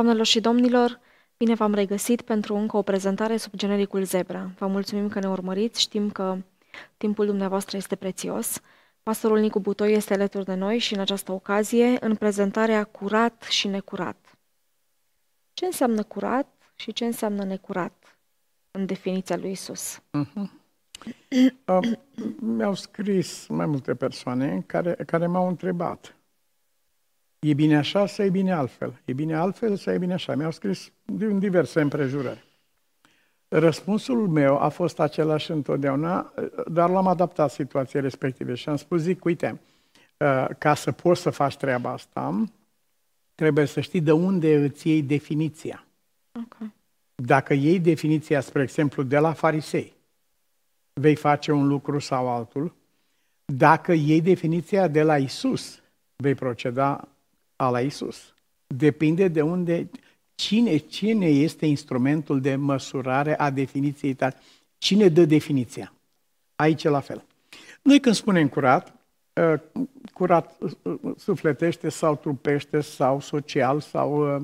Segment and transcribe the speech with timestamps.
[0.00, 1.00] Doamnelor și domnilor,
[1.36, 4.50] bine v-am regăsit pentru încă o prezentare sub genericul Zebra.
[4.58, 6.36] Vă mulțumim că ne urmăriți, știm că
[6.96, 8.60] timpul dumneavoastră este prețios.
[9.02, 13.68] Pastorul Nicu Butoi este alături de noi și în această ocazie în prezentarea Curat și
[13.68, 14.38] Necurat.
[15.52, 18.18] Ce înseamnă curat și ce înseamnă necurat
[18.70, 19.98] în definiția lui Isus?
[19.98, 20.50] Uh-huh.
[21.66, 21.92] Uh,
[22.40, 26.14] mi-au scris mai multe persoane care, care m-au întrebat
[27.46, 29.00] E bine așa sau e bine altfel?
[29.04, 30.34] E bine altfel sau e bine așa?
[30.34, 32.44] Mi-au scris din diverse împrejurări.
[33.48, 36.34] Răspunsul meu a fost același întotdeauna,
[36.66, 39.60] dar l-am adaptat situației respective și am spus, zic, uite,
[40.16, 42.44] uh, ca să poți să faci treaba asta,
[43.34, 45.84] trebuie să știi de unde îți iei definiția.
[46.44, 46.72] Okay.
[47.14, 49.92] Dacă iei definiția, spre exemplu, de la farisei,
[50.92, 52.74] vei face un lucru sau altul.
[53.44, 55.82] Dacă iei definiția de la Isus,
[56.16, 57.08] vei proceda
[57.60, 58.34] a la Isus.
[58.66, 59.90] Depinde de unde,
[60.34, 64.36] cine, cine este instrumentul de măsurare a definiției tale.
[64.78, 65.92] Cine dă definiția?
[66.56, 67.24] Aici la fel.
[67.82, 68.94] Noi când spunem curat,
[69.36, 69.60] ă,
[70.12, 74.40] curat ă, sufletește sau trupește sau social sau ă,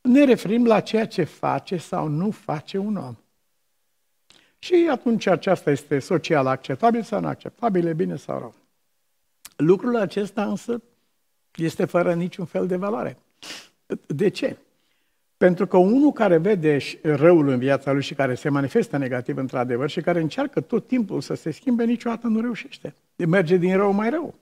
[0.00, 3.16] ne referim la ceea ce face sau nu face un om.
[4.58, 8.54] Și atunci aceasta este social acceptabil sau neacceptabil, e bine sau rău.
[9.56, 10.82] Lucrul acesta însă
[11.56, 13.18] este fără niciun fel de valoare.
[14.06, 14.56] De ce?
[15.36, 19.90] Pentru că unul care vede răul în viața lui și care se manifestă negativ într-adevăr
[19.90, 22.94] și care încearcă tot timpul să se schimbe, niciodată nu reușește.
[23.16, 24.34] Merge din rău mai rău.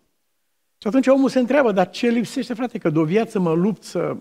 [0.79, 2.79] Și atunci omul se întreabă, dar ce lipsește, frate?
[2.79, 4.17] Că de o viață mă lupt să...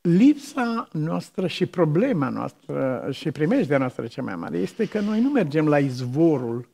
[0.00, 5.28] Lipsa noastră și problema noastră și primejdea noastră cea mai mare este că noi nu
[5.28, 6.68] mergem la izvorul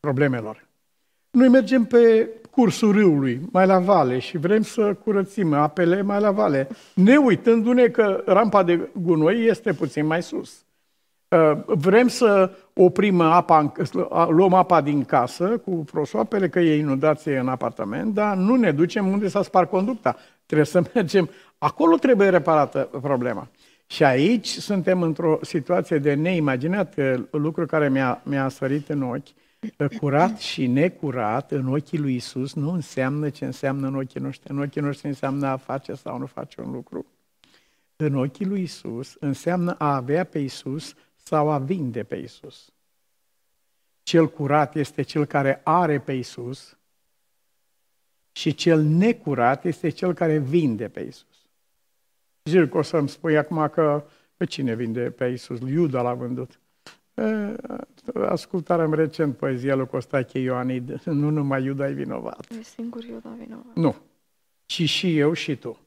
[0.00, 0.66] problemelor.
[1.30, 6.30] Noi mergem pe cursul râului, mai la vale, și vrem să curățim apele mai la
[6.30, 10.64] vale, ne uitându-ne că rampa de gunoi este puțin mai sus.
[11.28, 13.72] Uh, vrem să oprim apa,
[14.28, 19.06] luăm apa din casă cu prosoapele, că e inundație în apartament, dar nu ne ducem
[19.06, 20.16] unde s-a spart conducta.
[20.46, 23.48] Trebuie să mergem, acolo trebuie reparată problema.
[23.86, 26.94] Și aici suntem într-o situație de neimaginat,
[27.30, 29.28] lucru care mi-a, mi-a sărit în ochi,
[29.98, 34.50] Curat și necurat în ochii lui Isus nu înseamnă ce înseamnă în ochii noștri.
[34.50, 37.06] În ochii noștri înseamnă a face sau nu face un lucru.
[37.96, 42.72] În ochii lui Isus înseamnă a avea pe Isus sau a vinde pe Isus.
[44.02, 46.78] Cel curat este cel care are pe Isus
[48.32, 51.48] și cel necurat este cel care vinde pe Isus.
[52.44, 54.04] Zic că o să-mi spui acum că
[54.36, 55.60] pe cine vinde pe Isus?
[55.60, 56.60] Iuda l-a vândut.
[58.28, 62.46] Ascultarăm recent poezia lui Costache Ioanid, nu numai Iuda e vinovat.
[62.50, 63.74] E singur Iuda vinovat.
[63.74, 63.96] Nu,
[64.66, 65.78] ci și eu și tu.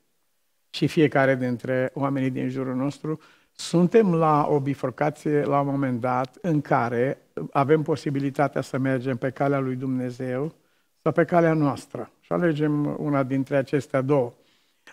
[0.69, 3.19] Și fiecare dintre oamenii din jurul nostru
[3.51, 7.17] suntem la o bifurcație la un moment dat în care
[7.51, 10.53] avem posibilitatea să mergem pe calea lui Dumnezeu
[11.01, 12.11] sau pe calea noastră.
[12.19, 14.33] Și alegem una dintre acestea două.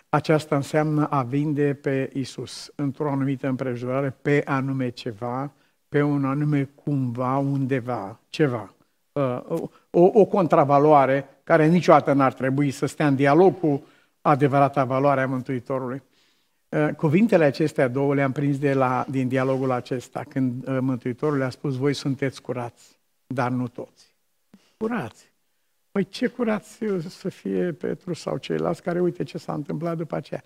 [0.09, 5.51] Aceasta înseamnă a vinde pe Isus într-o anumită împrejurare, pe anume ceva,
[5.89, 8.73] pe un anume cumva, undeva, ceva.
[9.11, 13.83] Uh, o, o contravaloare care niciodată n-ar trebui să stea în dialog cu
[14.21, 16.01] adevărata valoare a Mântuitorului.
[16.69, 21.49] Uh, cuvintele acestea două le-am prins de la, din dialogul acesta, când uh, Mântuitorul le-a
[21.49, 24.15] spus, voi sunteți curați, dar nu toți.
[24.77, 25.31] Curați.
[25.91, 30.43] Păi ce curați să fie Petru sau ceilalți care uite ce s-a întâmplat după aceea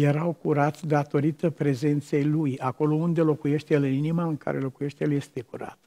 [0.00, 2.58] erau curați datorită prezenței Lui.
[2.58, 5.78] Acolo unde locuiește El, în inima în care locuiește El, este curat.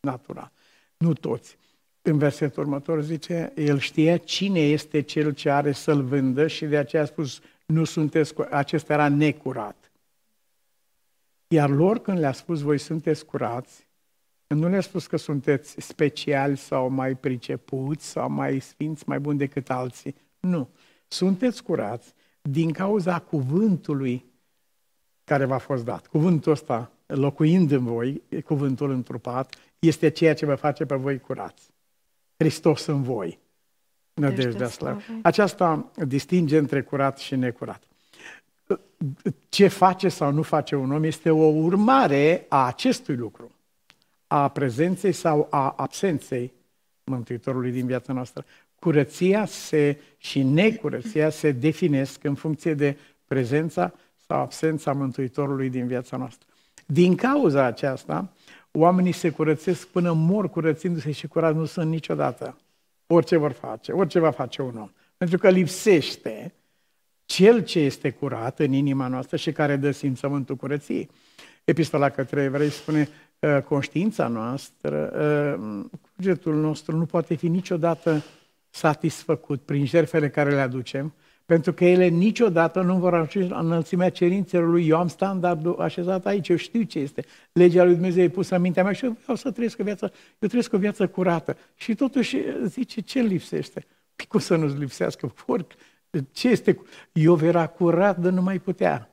[0.00, 0.52] Natural.
[0.96, 1.58] Nu toți.
[2.02, 6.76] În versetul următor zice, El știa cine este Cel ce are să-L vândă și de
[6.76, 9.92] aceea a spus, nu sunteți, acesta era necurat.
[11.48, 13.88] Iar lor când le-a spus, voi sunteți curați,
[14.46, 19.70] nu le-a spus că sunteți speciali sau mai pricepuți sau mai sfinți, mai buni decât
[19.70, 20.14] alții.
[20.40, 20.68] Nu.
[21.08, 24.24] Sunteți curați din cauza cuvântului
[25.24, 26.06] care v-a fost dat.
[26.06, 31.70] Cuvântul ăsta, locuind în voi, cuvântul întrupat, este ceea ce vă face pe voi curați.
[32.36, 33.38] Hristos în voi.
[34.14, 35.00] Nădejdea slavă.
[35.22, 37.82] Aceasta distinge între curat și necurat.
[39.48, 43.50] Ce face sau nu face un om este o urmare a acestui lucru,
[44.26, 46.52] a prezenței sau a absenței
[47.04, 48.44] Mântuitorului din viața noastră
[48.80, 52.96] curăția se, și necurăția se definesc în funcție de
[53.26, 53.92] prezența
[54.26, 56.48] sau absența Mântuitorului din viața noastră.
[56.86, 58.32] Din cauza aceasta,
[58.72, 62.56] oamenii se curățesc până mor curățindu-se și curat nu sunt niciodată.
[63.06, 64.90] Orice vor face, orice va face un om.
[65.16, 66.54] Pentru că lipsește
[67.24, 71.10] cel ce este curat în inima noastră și care dă simțământul curăției.
[71.64, 73.08] Epistola către evrei spune,
[73.42, 78.22] ă, conștiința noastră, ă, cugetul nostru nu poate fi niciodată
[78.70, 81.14] satisfăcut prin jertfele care le aducem,
[81.46, 84.88] pentru că ele niciodată nu vor ajunge la înălțimea cerințelor lui.
[84.88, 87.24] Eu am standardul așezat aici, eu știu ce este.
[87.52, 90.12] Legea lui Dumnezeu e pusă în mintea mea și eu vreau să trăiesc o viață,
[90.38, 91.56] eu trăiesc o viață curată.
[91.74, 93.86] Și totuși zice, ce lipsește?
[94.16, 95.34] Păi cum să nu-ți lipsească?
[95.46, 95.72] Oric,
[96.32, 96.80] ce este?
[97.12, 99.10] Eu era curat, dar nu mai putea.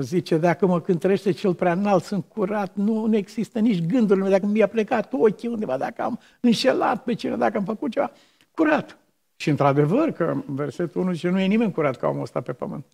[0.00, 4.38] Zice, dacă mă cântărește cel prea înalt, sunt curat, nu, nu există nici gândurile mele,
[4.38, 8.12] dacă mi-a plecat ochii undeva, dacă am înșelat pe cineva, dacă am făcut ceva,
[8.50, 8.99] curat.
[9.40, 12.86] Și într-adevăr că versetul 1 zice, nu e nimeni curat ca omul ăsta pe pământ.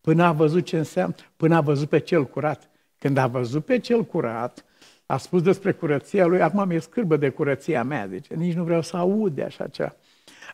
[0.00, 2.70] Până a văzut ce înseamnă, până a văzut pe cel curat.
[2.98, 4.64] Când a văzut pe cel curat,
[5.06, 8.82] a spus despre curăția lui, acum mi-e scârbă de curăția mea, zice, nici nu vreau
[8.82, 9.96] să aud de așa ceva.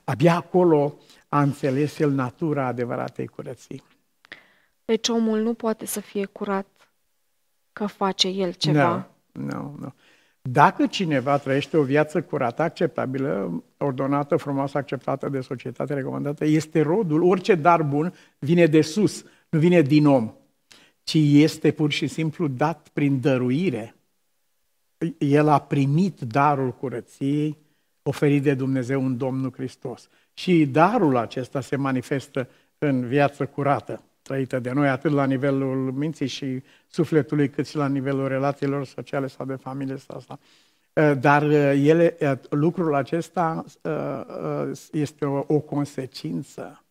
[0.05, 0.99] Abia acolo
[1.29, 3.83] a înțeles el natura adevăratei curății.
[4.85, 6.67] Deci omul nu poate să fie curat
[7.73, 9.11] că face el ceva.
[9.33, 9.95] Nu, nu, nu.
[10.43, 17.23] Dacă cineva trăiește o viață curată, acceptabilă, ordonată, frumoasă, acceptată de societate, recomandată, este rodul,
[17.23, 20.35] orice dar bun vine de sus, nu vine din om,
[21.03, 23.95] ci este pur și simplu dat prin dăruire.
[25.19, 27.59] El a primit darul curăției
[28.03, 30.09] oferit de Dumnezeu în Domnul Hristos.
[30.35, 32.49] Și darul acesta se manifestă
[32.79, 37.89] în viață curată trăită de noi, atât la nivelul minții și sufletului, cât și la
[37.89, 40.39] nivelul relațiilor sociale sau de familie sau asta.
[40.93, 43.65] Uh, dar uh, ele, uh, lucrul acesta
[44.93, 46.85] este o, o consecință,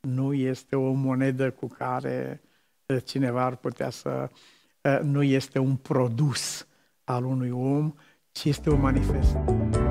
[0.00, 2.40] nu este o monedă cu care
[3.04, 4.28] cineva ar putea să...
[5.02, 6.66] Nu este un produs
[7.04, 7.94] al unui om,
[8.32, 9.89] ci este o manifestare.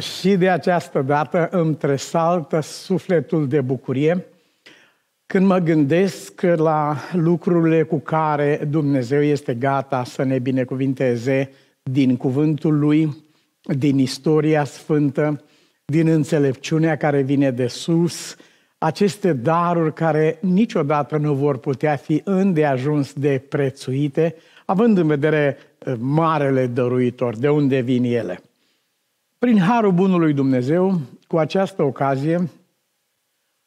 [0.00, 4.26] Și de această dată îmi tresaltă sufletul de bucurie
[5.26, 11.50] când mă gândesc la lucrurile cu care Dumnezeu este gata să ne binecuvinteze
[11.82, 13.24] din cuvântul Lui,
[13.62, 15.44] din istoria sfântă,
[15.84, 18.36] din înțelepciunea care vine de sus,
[18.78, 24.34] aceste daruri care niciodată nu vor putea fi îndeajuns de prețuite,
[24.64, 28.40] având în vedere eh, marele dăruitor, de unde vin ele.
[29.38, 32.50] Prin Harul Bunului Dumnezeu, cu această ocazie,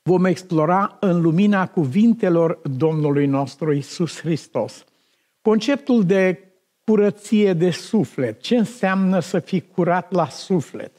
[0.02, 4.84] vom explora în lumina cuvintelor Domnului nostru Isus Hristos
[5.42, 6.40] conceptul de
[6.86, 8.42] curăție de suflet.
[8.42, 10.92] Ce înseamnă să fii curat la suflet?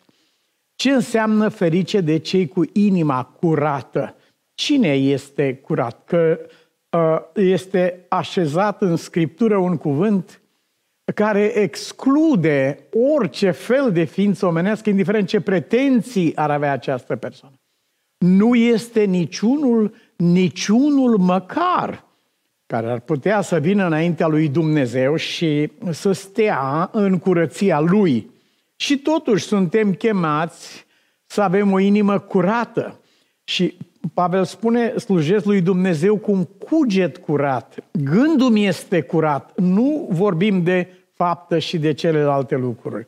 [0.74, 4.16] Ce înseamnă ferice de cei cu inima curată?
[4.54, 6.04] Cine este curat?
[6.04, 6.40] Că
[6.90, 10.39] uh, este așezat în Scriptură un cuvânt
[11.12, 12.86] care exclude
[13.16, 17.54] orice fel de ființă omenească, indiferent ce pretenții ar avea această persoană.
[18.18, 22.04] Nu este niciunul, niciunul măcar
[22.66, 28.30] care ar putea să vină înaintea lui Dumnezeu și să stea în curăția lui.
[28.76, 30.86] Și totuși suntem chemați
[31.26, 33.00] să avem o inimă curată.
[33.44, 33.76] Și
[34.14, 37.74] Pavel spune, slujesc lui Dumnezeu cu un cuget curat.
[37.90, 39.58] Gândul mi este curat.
[39.60, 40.88] Nu vorbim de
[41.20, 43.06] faptă și de celelalte lucruri.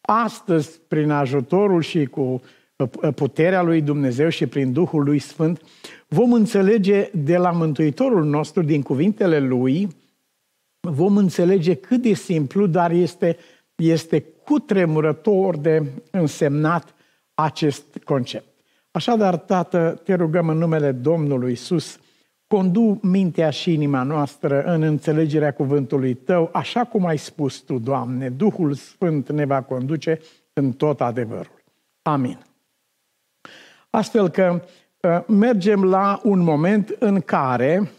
[0.00, 2.42] Astăzi, prin ajutorul și cu
[2.76, 5.60] uh, puterea lui Dumnezeu și prin Duhul lui Sfânt,
[6.08, 9.88] vom înțelege de la Mântuitorul nostru, din cuvintele lui,
[10.80, 13.36] vom înțelege cât de simplu, dar este,
[13.74, 16.94] este cutremurător de însemnat
[17.34, 18.48] acest concept.
[18.90, 21.98] Așadar, Tată, te rugăm în numele Domnului Isus
[22.46, 28.28] Condu mintea și inima noastră în înțelegerea cuvântului Tău, așa cum ai spus Tu, Doamne,
[28.28, 30.20] Duhul Sfânt ne va conduce
[30.52, 31.62] în tot adevărul.
[32.02, 32.38] Amin.
[33.90, 34.62] Astfel că
[35.00, 37.90] uh, mergem la un moment în care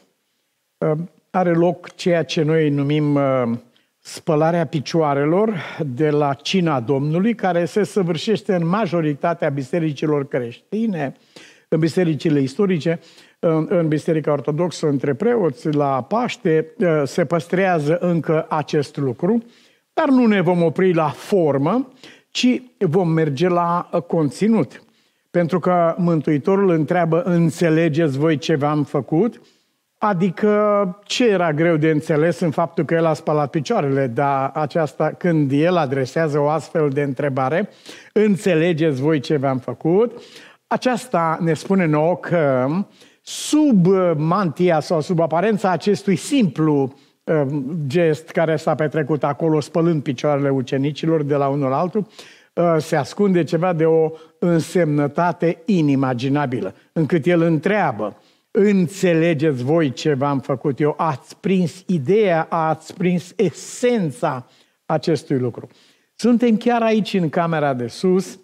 [0.77, 0.91] uh,
[1.29, 3.57] are loc ceea ce noi numim uh,
[3.99, 11.15] spălarea picioarelor de la cina Domnului, care se săvârșește în majoritatea bisericilor creștine,
[11.69, 12.99] în bisericile istorice,
[13.39, 19.43] în Biserica Ortodoxă, între preoți, la Paște, ă, se păstrează încă acest lucru,
[19.93, 21.87] dar nu ne vom opri la formă,
[22.29, 24.83] ci vom merge la conținut.
[25.31, 29.41] Pentru că Mântuitorul întreabă, înțelegeți voi ce v-am făcut?
[29.97, 35.11] Adică ce era greu de înțeles în faptul că el a spălat picioarele, dar aceasta,
[35.17, 37.69] când el adresează o astfel de întrebare,
[38.13, 40.21] înțelegeți voi ce v-am făcut?
[40.67, 42.67] Aceasta ne spune nouă că
[43.27, 47.41] sub uh, mantia sau sub aparența acestui simplu uh,
[47.87, 52.07] gest care s-a petrecut acolo, spălând picioarele ucenicilor de la unul la altul,
[52.53, 58.17] uh, se ascunde ceva de o însemnătate inimaginabilă, încât el întreabă,
[58.51, 64.47] înțelegeți voi ce v-am făcut eu, ați prins ideea, ați prins esența
[64.85, 65.67] acestui lucru.
[66.15, 68.39] Suntem chiar aici în camera de sus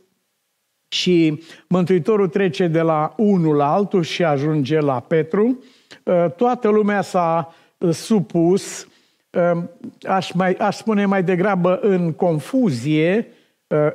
[0.91, 5.63] și Mântuitorul trece de la unul la altul și ajunge la Petru.
[6.03, 8.87] Uh, toată lumea s-a uh, supus,
[9.29, 9.63] uh,
[10.03, 13.27] aș, mai, aș spune mai degrabă în confuzie,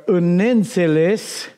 [0.05, 1.49] în neînțeles,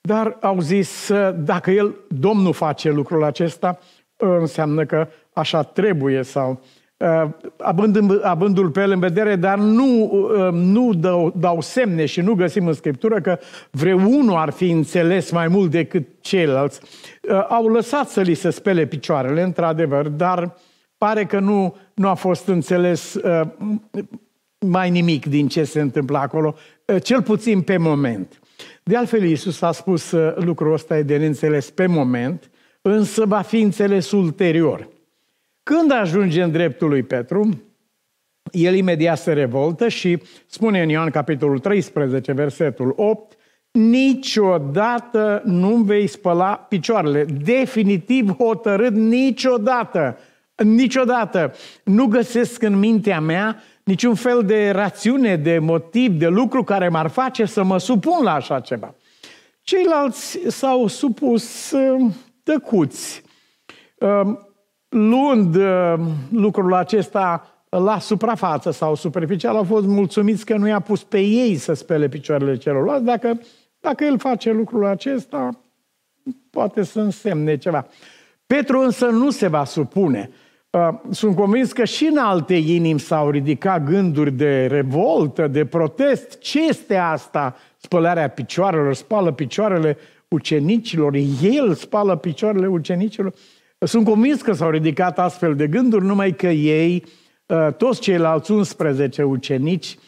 [0.00, 3.78] dar au zis, dacă el, Domnul face lucrul acesta,
[4.16, 6.58] înseamnă că așa trebuie sau Uh,
[7.56, 12.34] având, avându-l pe el în vedere, dar nu, uh, nu dau, dau semne și nu
[12.34, 13.38] găsim în Scriptură că
[13.70, 16.80] vreunul ar fi înțeles mai mult decât ceilalți.
[17.20, 20.56] Uh, au lăsat să li se spele picioarele, într-adevăr, dar
[20.98, 23.18] pare că nu, nu a fost înțeles
[24.66, 26.54] mai nimic din ce se întâmplă acolo,
[27.02, 28.40] cel puțin pe moment.
[28.82, 32.50] De altfel, Iisus a spus lucrul ăsta e de neînțeles pe moment,
[32.82, 34.88] însă va fi înțeles ulterior.
[35.64, 37.62] Când ajunge în dreptul lui Petru,
[38.50, 43.36] el imediat se revoltă și spune în Ioan capitolul 13, versetul 8,
[43.70, 47.24] niciodată nu vei spăla picioarele.
[47.24, 50.18] Definitiv hotărât niciodată.
[50.56, 51.54] Niciodată
[51.84, 57.08] nu găsesc în mintea mea niciun fel de rațiune, de motiv, de lucru care m-ar
[57.08, 58.94] face să mă supun la așa ceva.
[59.62, 62.10] Ceilalți s-au supus uh,
[62.42, 63.22] tăcuți.
[64.94, 65.94] Uh, luând uh,
[66.30, 71.56] lucrul acesta la suprafață sau superficial, au fost mulțumiți că nu i-a pus pe ei
[71.56, 73.04] să spele picioarele celorlalți.
[73.04, 73.40] Dacă,
[73.80, 75.60] dacă el face lucrul acesta,
[76.50, 77.86] poate să însemne ceva.
[78.46, 80.30] Petru însă nu se va supune.
[80.70, 86.38] Uh, sunt convins că și în alte inimi s-au ridicat gânduri de revoltă, de protest.
[86.38, 87.56] Ce este asta?
[87.76, 89.96] Spălarea picioarelor, spală picioarele
[90.28, 93.34] ucenicilor, el spală picioarele ucenicilor.
[93.84, 97.04] Sunt convins că s-au ridicat astfel de gânduri, numai că ei,
[97.46, 99.98] uh, toți ceilalți 11 ucenici,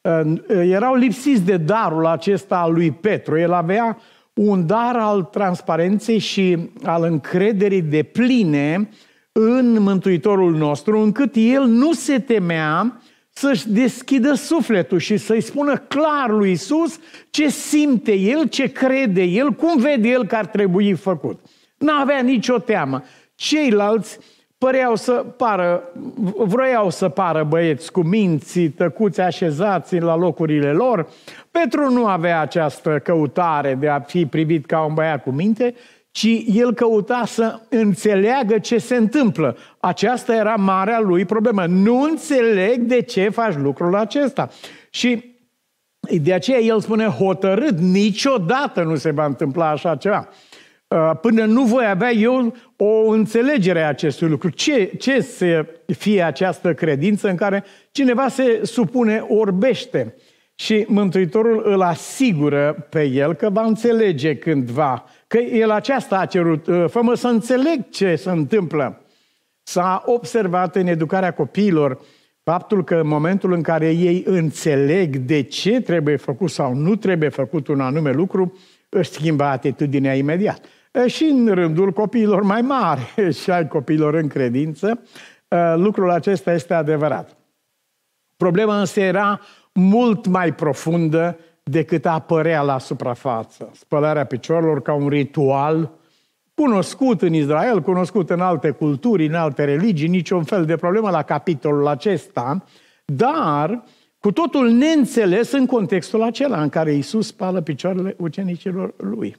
[0.00, 3.38] uh, erau lipsiți de darul acesta al lui Petru.
[3.38, 3.98] El avea
[4.34, 8.88] un dar al transparenței și al încrederii de pline
[9.32, 13.00] în Mântuitorul nostru, încât el nu se temea
[13.30, 16.98] să-și deschidă sufletul și să-i spună clar lui Isus
[17.30, 21.40] ce simte el, ce crede el, cum vede el că ar trebui făcut.
[21.78, 23.02] N-avea nicio teamă.
[23.36, 24.18] Ceilalți
[24.58, 25.82] păreau să pară,
[26.36, 31.08] vroiau să pară băieți cu minții, tăcuți, așezați la locurile lor.
[31.50, 35.74] Petru nu avea această căutare de a fi privit ca un băiat cu minte,
[36.10, 39.56] ci el căuta să înțeleagă ce se întâmplă.
[39.78, 41.64] Aceasta era marea lui problemă.
[41.66, 44.48] Nu înțeleg de ce faci lucrul acesta.
[44.90, 45.34] Și
[46.22, 50.28] de aceea el spune hotărât, niciodată nu se va întâmpla așa ceva.
[50.88, 54.48] Uh, până nu voi avea eu o înțelegere a acestui lucru.
[54.48, 60.14] Ce, ce să fie această credință în care cineva se supune, orbește
[60.54, 66.66] și Mântuitorul îl asigură pe el că va înțelege cândva, că el aceasta a cerut,
[66.66, 69.00] uh, fă să înțeleg ce se întâmplă.
[69.62, 72.00] S-a observat în educarea copiilor
[72.42, 77.28] faptul că în momentul în care ei înțeleg de ce trebuie făcut sau nu trebuie
[77.28, 80.60] făcut un anume lucru, își schimbă atitudinea imediat
[81.06, 85.02] și în rândul copiilor mai mari și ai copiilor în credință,
[85.74, 87.36] lucrul acesta este adevărat.
[88.36, 89.40] Problema însă era
[89.72, 93.70] mult mai profundă decât apărea la suprafață.
[93.74, 95.90] Spălarea picioarelor ca un ritual
[96.54, 101.22] cunoscut în Israel, cunoscut în alte culturi, în alte religii, niciun fel de problemă la
[101.22, 102.64] capitolul acesta,
[103.04, 103.82] dar
[104.18, 109.36] cu totul neînțeles în contextul acela în care Isus spală picioarele ucenicilor lui.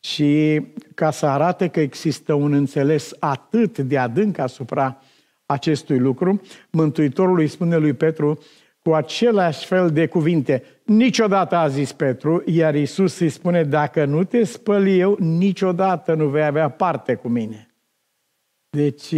[0.00, 0.60] Și
[0.94, 5.02] ca să arate că există un înțeles atât de adânc asupra
[5.46, 6.40] acestui lucru,
[6.70, 8.38] Mântuitorul îi spune lui Petru
[8.82, 10.64] cu același fel de cuvinte.
[10.84, 16.28] Niciodată a zis Petru, iar Isus îi spune, dacă nu te spăl eu, niciodată nu
[16.28, 17.74] vei avea parte cu mine.
[18.70, 19.14] Deci,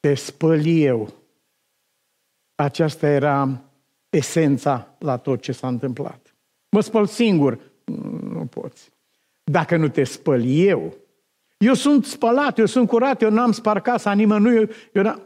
[0.00, 1.12] te spăl eu.
[2.54, 3.62] Aceasta era
[4.10, 6.34] esența la tot ce s-a întâmplat.
[6.68, 7.60] Mă spăl singur.
[8.20, 8.90] Nu poți
[9.44, 10.94] dacă nu te spăl eu.
[11.58, 14.56] Eu sunt spălat, eu sunt curat, eu n-am spart casa nimănui.
[14.56, 15.22] Eu, eu n-am...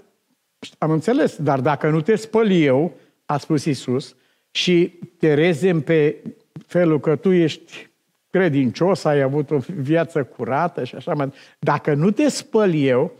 [0.79, 4.15] am înțeles, dar dacă nu te spăl eu, a spus Isus,
[4.51, 6.23] și te rezem pe
[6.67, 7.89] felul că tu ești
[8.31, 13.13] credincios, ai avut o viață curată și așa mai Dacă nu te spăl eu,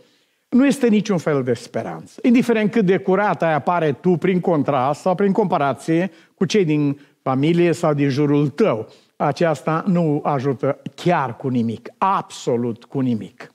[0.49, 2.19] nu este niciun fel de speranță.
[2.23, 6.99] Indiferent cât de curat ai apare tu prin contrast sau prin comparație cu cei din
[7.21, 8.89] familie sau din jurul tău.
[9.17, 13.49] Aceasta nu ajută chiar cu nimic, absolut cu nimic.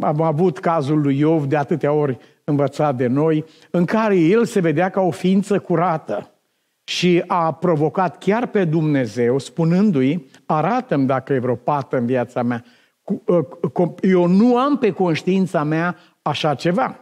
[0.00, 4.60] Am avut cazul lui Iov de atâtea ori învățat de noi, în care el se
[4.60, 6.34] vedea ca o ființă curată
[6.84, 12.64] și a provocat chiar pe Dumnezeu, spunându-i, arată-mi dacă e vreo pată în viața mea.
[13.28, 13.46] Ă,
[14.02, 16.98] eu nu am pe conștiința mea așa ceva.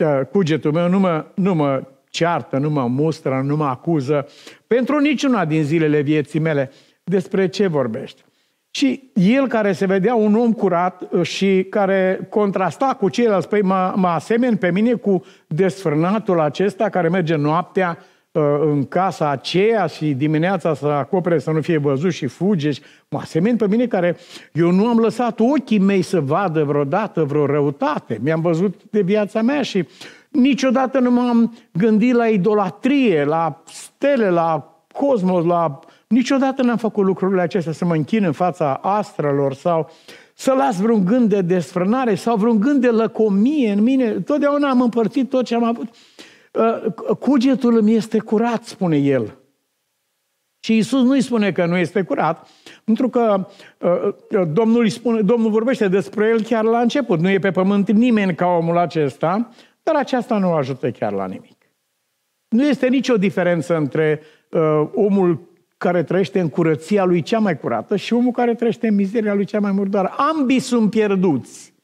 [0.00, 1.82] Ă, cugetul meu nu mă, nu mă
[2.14, 4.26] ceartă, nu mă mustră, nu mă acuză
[4.66, 6.70] pentru niciuna din zilele vieții mele.
[7.04, 8.24] Despre ce vorbești?
[8.70, 13.62] Și el care se vedea un om curat ă, și care contrasta cu ceilalți, păi
[13.62, 17.98] mă, mă asemeni pe mine cu desfrânatul acesta care merge noaptea
[18.34, 22.70] Uh, în casa aceea și dimineața să acopere să nu fie văzut și fuge.
[23.08, 24.16] Mă asemeni pe mine care
[24.52, 28.18] eu nu am lăsat ochii mei să vadă vreodată vreo răutate.
[28.22, 29.88] Mi-am văzut de viața mea și
[30.28, 35.80] niciodată nu m-am gândit la idolatrie, la stele, la cosmos, la...
[36.14, 39.90] Niciodată n-am făcut lucrurile acestea să mă închin în fața astrelor sau
[40.34, 44.10] să las vreun gând de desfrânare sau vreun gând de lăcomie în mine.
[44.10, 45.88] Totdeauna am împărțit tot ce am avut.
[46.52, 49.38] Uh, cugetul îmi este curat, spune el.
[50.60, 52.48] Și Isus nu îi spune că nu este curat,
[52.84, 53.46] pentru că
[53.78, 53.90] uh,
[54.30, 57.20] uh, Domnul, îi spune, Domnul vorbește despre el chiar la început.
[57.20, 59.48] Nu e pe pământ nimeni ca omul acesta,
[59.82, 61.56] dar aceasta nu ajută chiar la nimic.
[62.48, 67.96] Nu este nicio diferență între uh, omul care trăiește în curăția lui cea mai curată
[67.96, 70.14] și omul care trăiește în mizeria lui cea mai murdară.
[70.16, 71.74] Ambii sunt pierduți.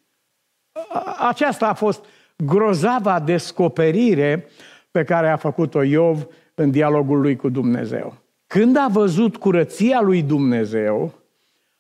[1.29, 2.05] Aceasta a fost
[2.37, 4.47] grozava descoperire
[4.91, 8.15] pe care a făcut-o Iov în dialogul lui cu Dumnezeu.
[8.47, 11.15] Când a văzut curăția lui Dumnezeu,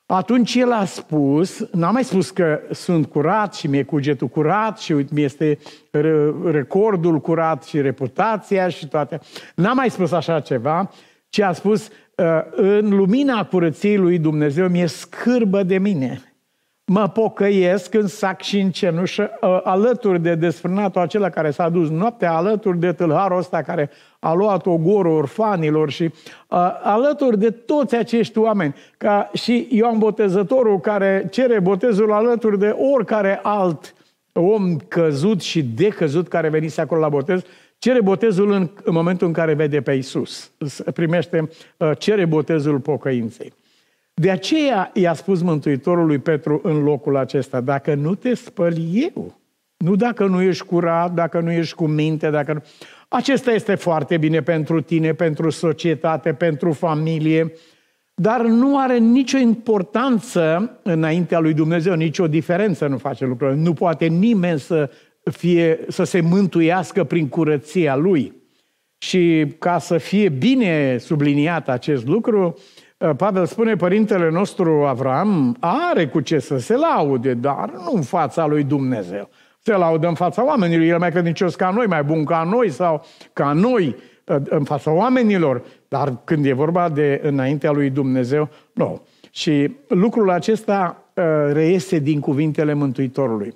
[0.06, 4.92] atunci el a spus, n-a mai spus că sunt curat și mi-e cugetul curat și
[4.92, 5.58] mi este
[6.44, 9.20] recordul curat și reputația și toate.
[9.54, 10.90] N-a mai spus așa ceva,
[11.28, 11.92] ci a spus, ă,
[12.50, 16.30] în lumina curăției lui Dumnezeu mi-e scârbă de mine
[16.92, 21.88] mă pocăiesc în sac și în cenușă, ă, alături de desfrânatul acela care s-a dus
[21.88, 26.04] noaptea, alături de tâlharul ăsta care a luat ogorul orfanilor și
[26.50, 28.74] ă, alături de toți acești oameni.
[28.98, 33.94] Ca și Ioan Botezătorul care cere botezul alături de oricare alt
[34.32, 37.42] om căzut și decăzut care venise acolo la botez,
[37.80, 40.52] cere botezul în, în momentul în care vede pe Isus.
[40.94, 41.48] Primește,
[41.80, 43.52] ă, cere botezul pocăinței.
[44.14, 49.40] De aceea i-a spus Mântuitorul lui Petru în locul acesta, dacă nu te spăli eu,
[49.76, 52.62] nu dacă nu ești curat, dacă nu ești cu minte, dacă nu...
[53.08, 57.52] Acesta este foarte bine pentru tine, pentru societate, pentru familie,
[58.14, 63.60] dar nu are nicio importanță înaintea lui Dumnezeu, nicio diferență nu face lucrurile.
[63.60, 64.90] Nu poate nimeni să,
[65.22, 68.32] fie, să se mântuiască prin curăția lui.
[68.98, 72.56] Și ca să fie bine subliniat acest lucru,
[73.00, 78.02] Uh, Pavel spune, părintele nostru Avram are cu ce să se laude, dar nu în
[78.02, 79.28] fața lui Dumnezeu.
[79.60, 83.04] Se laudă în fața oamenilor, el mai credincios ca noi, mai bun ca noi sau
[83.32, 89.02] ca noi uh, în fața oamenilor, dar când e vorba de înaintea lui Dumnezeu, nu.
[89.30, 93.54] Și lucrul acesta uh, reiese din cuvintele Mântuitorului.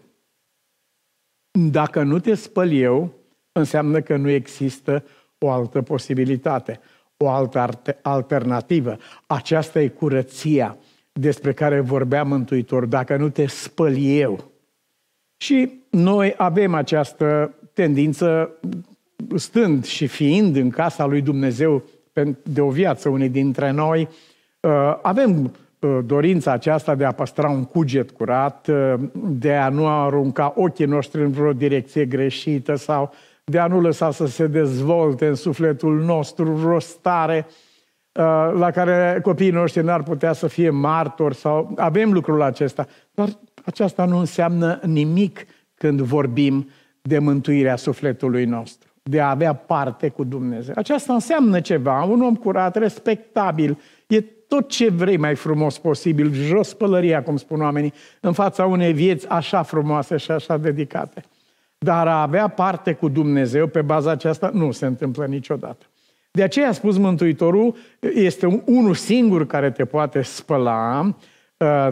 [1.58, 3.14] Dacă nu te spăl eu,
[3.52, 5.04] înseamnă că nu există
[5.38, 6.80] o altă posibilitate
[7.16, 8.96] o altă alternativă.
[9.26, 10.76] Aceasta e curăția
[11.12, 14.52] despre care vorbea Mântuitor, dacă nu te spăl eu.
[15.36, 18.50] Și noi avem această tendință,
[19.34, 21.82] stând și fiind în casa lui Dumnezeu
[22.42, 24.08] de o viață, unii dintre noi,
[24.60, 25.50] uh, avem uh,
[26.04, 31.22] dorința aceasta de a păstra un cuget curat, uh, de a nu arunca ochii noștri
[31.22, 33.12] în vreo direcție greșită sau
[33.44, 39.20] de a nu lăsa să se dezvolte în sufletul nostru vreo stare uh, la care
[39.22, 42.86] copiii noștri n-ar putea să fie martori sau avem lucrul acesta.
[43.10, 43.28] Dar
[43.64, 46.68] aceasta nu înseamnă nimic când vorbim
[47.02, 50.74] de mântuirea sufletului nostru, de a avea parte cu Dumnezeu.
[50.76, 53.78] Aceasta înseamnă ceva, un om curat, respectabil,
[54.14, 58.92] e tot ce vrei mai frumos posibil, jos pălăria, cum spun oamenii, în fața unei
[58.92, 61.24] vieți așa frumoase și așa dedicate.
[61.78, 65.86] Dar a avea parte cu Dumnezeu pe baza aceasta nu se întâmplă niciodată.
[66.30, 67.76] De aceea a spus Mântuitorul,
[68.14, 71.14] este unul singur care te poate spăla
[71.56, 71.88] uh,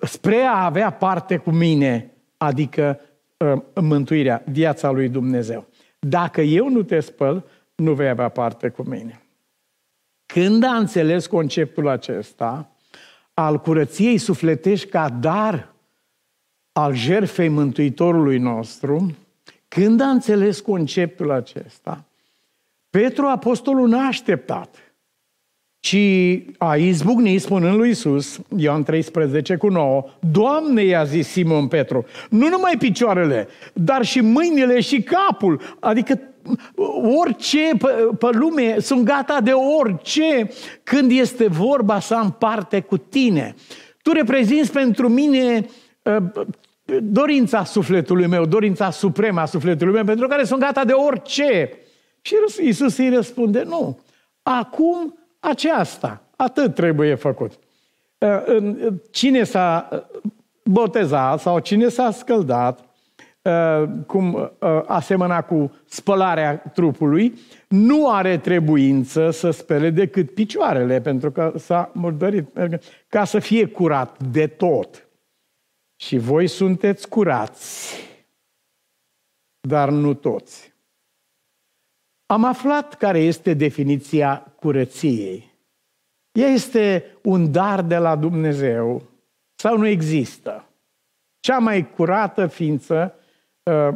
[0.00, 3.00] spre a avea parte cu mine, adică
[3.36, 5.66] uh, mântuirea, viața lui Dumnezeu.
[5.98, 9.22] Dacă eu nu te spăl, nu vei avea parte cu mine.
[10.32, 12.70] Când a înțeles conceptul acesta
[13.34, 15.74] al curăției sufletești ca dar
[16.72, 19.16] al jerfei Mântuitorului nostru,
[19.68, 22.04] când a înțeles conceptul acesta,
[22.90, 24.76] Petru Apostolul n-a așteptat.
[25.78, 25.96] ci
[26.58, 32.48] a izbucnit spunând lui Isus, Ioan 13 cu 9, Doamne, i-a zis Simon Petru, nu
[32.48, 36.20] numai picioarele, dar și mâinile și capul, adică
[37.20, 40.50] orice pe, pe lume, sunt gata de orice
[40.82, 43.54] când este vorba să am parte cu tine.
[44.02, 45.66] Tu reprezinți pentru mine
[46.02, 46.46] uh,
[47.02, 51.70] dorința sufletului meu, dorința supremă a sufletului meu, pentru care sunt gata de orice.
[52.20, 53.98] Și Isus îi răspunde, nu,
[54.42, 57.52] acum aceasta, atât trebuie făcut.
[58.18, 59.88] Uh, cine s-a
[60.64, 62.86] botezat sau cine s-a scăldat, uh,
[64.06, 64.52] cum
[64.86, 72.48] asemăna cu spălarea trupului, nu are trebuință să spele decât picioarele, pentru că s-a murdărit,
[73.08, 75.08] ca să fie curat de tot.
[75.96, 77.96] Și voi sunteți curați,
[79.60, 80.72] dar nu toți.
[82.26, 85.50] Am aflat care este definiția curăției.
[86.32, 89.02] Ea este un dar de la Dumnezeu
[89.54, 90.66] sau nu există.
[91.40, 93.21] Cea mai curată ființă, uh,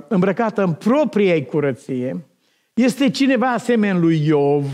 [0.09, 2.27] îmbrăcată în propria curăție,
[2.75, 4.65] este cineva asemenea lui Iov,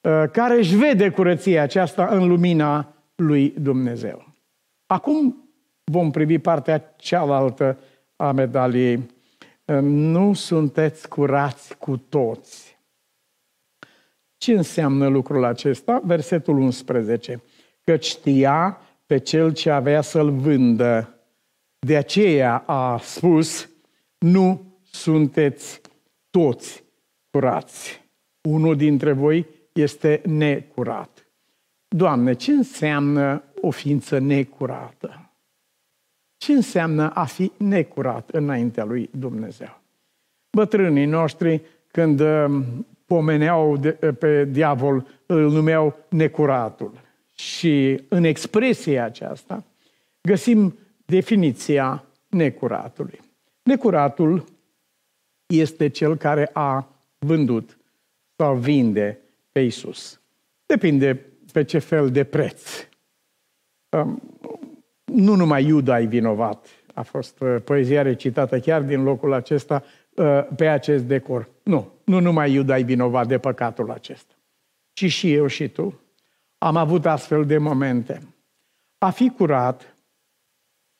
[0.00, 4.34] uh, care își vede curăția aceasta în lumina lui Dumnezeu.
[4.86, 5.50] Acum
[5.84, 7.78] vom privi partea cealaltă
[8.16, 9.14] a medaliei.
[9.82, 12.78] Nu sunteți curați cu toți.
[14.36, 16.00] Ce înseamnă lucrul acesta?
[16.04, 17.42] Versetul 11.
[17.84, 21.18] Că știa pe cel ce avea să-l vândă.
[21.78, 23.68] De aceea a spus,
[24.26, 25.80] nu sunteți
[26.30, 26.84] toți
[27.30, 28.04] curați.
[28.48, 31.26] Unul dintre voi este necurat.
[31.88, 35.30] Doamne, ce înseamnă o ființă necurată?
[36.36, 39.80] Ce înseamnă a fi necurat înaintea lui Dumnezeu?
[40.50, 42.64] Bătrânii noștri, când um,
[43.04, 46.92] pomeneau de, pe diavol, îl numeau necuratul.
[47.34, 49.64] Și în expresia aceasta
[50.22, 53.24] găsim definiția necuratului.
[53.66, 54.44] Necuratul
[55.46, 57.78] este cel care a vândut
[58.36, 59.18] sau vinde
[59.52, 60.20] pe Isus.
[60.66, 62.88] Depinde pe ce fel de preț.
[63.88, 64.22] Um,
[65.04, 66.66] nu numai Iuda e vinovat.
[66.94, 71.48] A fost uh, poezia recitată chiar din locul acesta uh, pe acest decor.
[71.62, 74.34] Nu, nu numai Iuda e vinovat de păcatul acesta,
[74.92, 76.00] ci și eu și tu.
[76.58, 78.22] Am avut astfel de momente.
[78.98, 79.96] A fi curat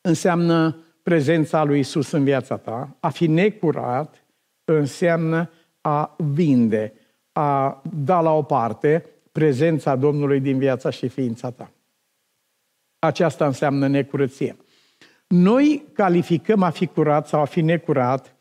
[0.00, 2.96] înseamnă prezența lui Isus în viața ta.
[3.00, 4.24] A fi necurat
[4.64, 6.92] înseamnă a vinde,
[7.32, 11.70] a da la o parte prezența Domnului din viața și ființa ta.
[12.98, 14.56] Aceasta înseamnă necurăție.
[15.26, 18.36] Noi calificăm a fi curat sau a fi necurat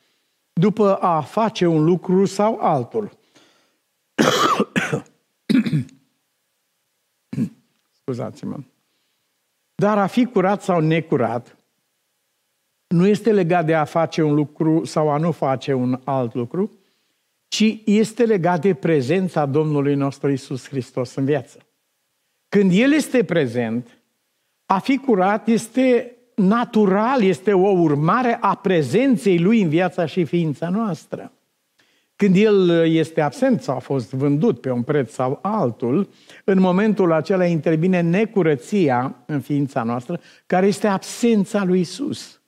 [0.53, 3.11] după a face un lucru sau altul.
[7.99, 8.57] Scuzați-mă.
[9.75, 11.57] Dar a fi curat sau necurat
[12.95, 16.71] nu este legat de a face un lucru sau a nu face un alt lucru,
[17.47, 21.57] ci este legat de prezența Domnului nostru Isus Hristos în viață.
[22.49, 23.97] Când El este prezent,
[24.65, 30.69] a fi curat este natural, este o urmare a prezenței Lui în viața și ființa
[30.69, 31.31] noastră.
[32.15, 36.09] Când El este absent sau a fost vândut pe un preț sau altul,
[36.43, 42.39] în momentul acela intervine necurăția în ființa noastră, care este absența lui Isus.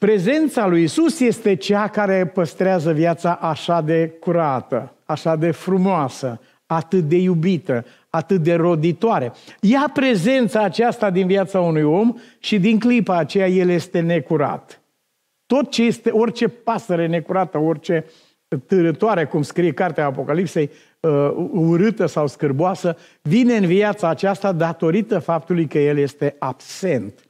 [0.00, 7.04] Prezența lui Isus este cea care păstrează viața așa de curată, așa de frumoasă, atât
[7.04, 9.32] de iubită, atât de roditoare.
[9.60, 14.82] Ia prezența aceasta din viața unui om și din clipa aceea el este necurat.
[15.46, 18.04] Tot ce este, orice pasăre necurată, orice
[18.66, 25.66] târătoare, cum scrie cartea Apocalipsei, uh, urâtă sau scârboasă, vine în viața aceasta datorită faptului
[25.66, 27.29] că el este absent.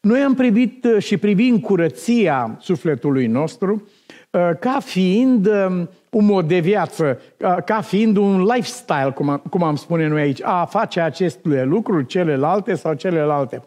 [0.00, 3.88] Noi am privit uh, și privim curăția sufletului nostru
[4.30, 7.20] uh, ca fiind um, un mod de viață,
[7.64, 12.06] ca fiind un lifestyle, cum, am, cum am spune noi aici, a face aceste lucruri,
[12.06, 13.64] celelalte sau celelalte.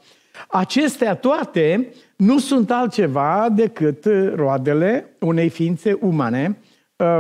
[0.48, 6.58] Acestea toate nu sunt altceva decât roadele unei ființe umane
[6.96, 7.20] uh,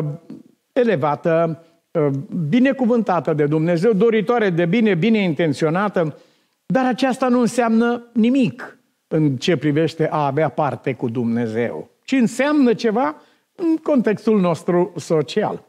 [0.73, 2.07] elevată, uh,
[2.49, 6.17] binecuvântată de Dumnezeu, doritoare de bine, bine intenționată,
[6.65, 8.80] dar aceasta nu înseamnă nimic
[9.11, 13.15] în ce privește a avea parte cu Dumnezeu, ci înseamnă ceva
[13.55, 15.63] în contextul nostru social.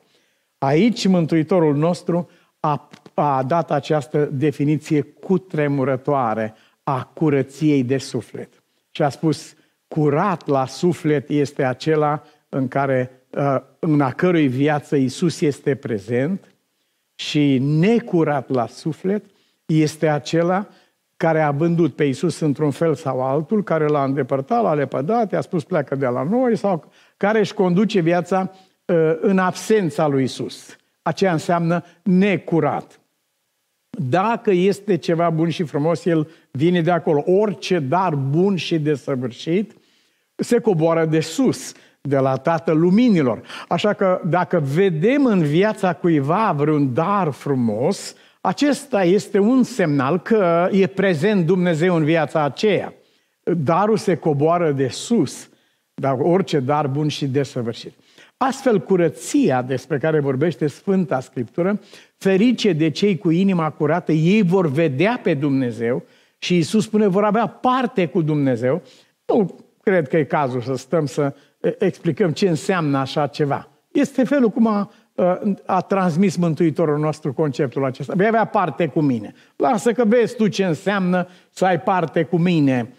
[0.59, 8.63] Aici Mântuitorul nostru a, a dat această definiție cutremurătoare a curăției de suflet.
[8.91, 9.55] Și a spus,
[9.89, 16.55] curat la suflet este acela în care, uh, în a cărui viață Isus este prezent
[17.15, 19.25] și necurat la suflet
[19.67, 20.69] este acela
[21.23, 25.41] care a vândut pe Isus într-un fel sau altul, care l-a îndepărtat, l-a lepădat, i-a
[25.41, 26.85] spus pleacă de la noi, sau
[27.17, 28.51] care își conduce viața
[28.85, 30.77] uh, în absența lui Isus.
[31.03, 33.01] Aceea înseamnă necurat.
[33.91, 37.23] Dacă este ceva bun și frumos, el vine de acolo.
[37.27, 39.73] Orice dar bun și desăvârșit
[40.35, 43.41] se coboară de sus, de la Tatăl Luminilor.
[43.69, 50.69] Așa că dacă vedem în viața cuiva vreun dar frumos, acesta este un semnal că
[50.73, 52.95] e prezent Dumnezeu în viața aceea.
[53.43, 55.49] Darul se coboară de sus,
[55.95, 57.93] dar orice dar bun și desăvârșit.
[58.37, 61.81] Astfel, curăția despre care vorbește Sfânta Scriptură,
[62.17, 66.05] ferice de cei cu inima curată, ei vor vedea pe Dumnezeu
[66.39, 68.83] și Iisus spune, vor avea parte cu Dumnezeu.
[69.27, 71.35] Nu cred că e cazul să stăm să
[71.79, 73.69] explicăm ce înseamnă așa ceva.
[73.93, 74.91] Este felul cum a,
[75.67, 78.13] a transmis Mântuitorul nostru conceptul acesta.
[78.17, 79.35] Vei avea parte cu mine.
[79.57, 82.93] Lasă că vezi tu ce înseamnă să ai parte cu mine.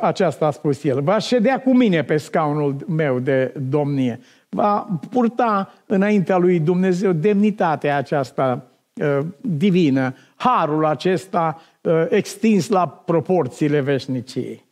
[0.00, 1.00] Aceasta a spus el.
[1.00, 7.96] Va ședea cu mine pe scaunul meu de domnie va purta înaintea lui Dumnezeu demnitatea
[7.96, 14.64] aceasta uh, divină, harul acesta uh, extins la proporțiile veșniciei.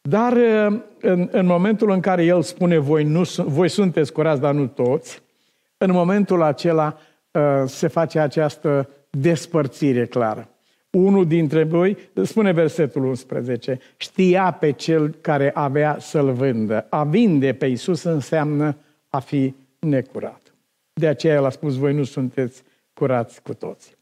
[0.00, 4.54] Dar uh, în, în momentul în care el spune voi, nu, voi sunteți curați, dar
[4.54, 5.21] nu toți,
[5.82, 6.98] în momentul acela
[7.66, 10.48] se face această despărțire clară.
[10.90, 16.86] Unul dintre voi, spune versetul 11, știa pe cel care avea să-l vândă.
[16.90, 18.76] A vinde pe Iisus înseamnă
[19.08, 20.54] a fi necurat.
[20.92, 22.62] De aceea el a spus, voi nu sunteți
[22.94, 23.96] curați cu toți.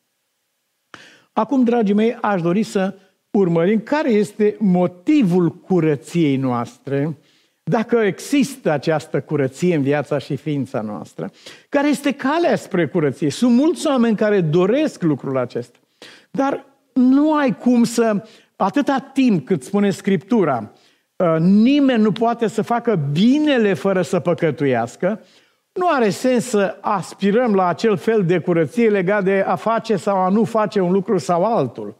[1.32, 2.94] Acum, dragii mei, aș dori să
[3.30, 7.16] urmărim care este motivul curăției noastre,
[7.62, 11.30] dacă există această curăție în viața și ființa noastră,
[11.68, 13.30] care este calea spre curăție.
[13.30, 15.78] Sunt mulți oameni care doresc lucrul acesta,
[16.30, 18.24] dar nu ai cum să,
[18.56, 20.72] atâta timp cât spune Scriptura,
[21.20, 25.20] Uh, nimeni nu poate să facă binele fără să păcătuiască,
[25.72, 30.16] nu are sens să aspirăm la acel fel de curăție legat de a face sau
[30.16, 31.96] a nu face un lucru sau altul,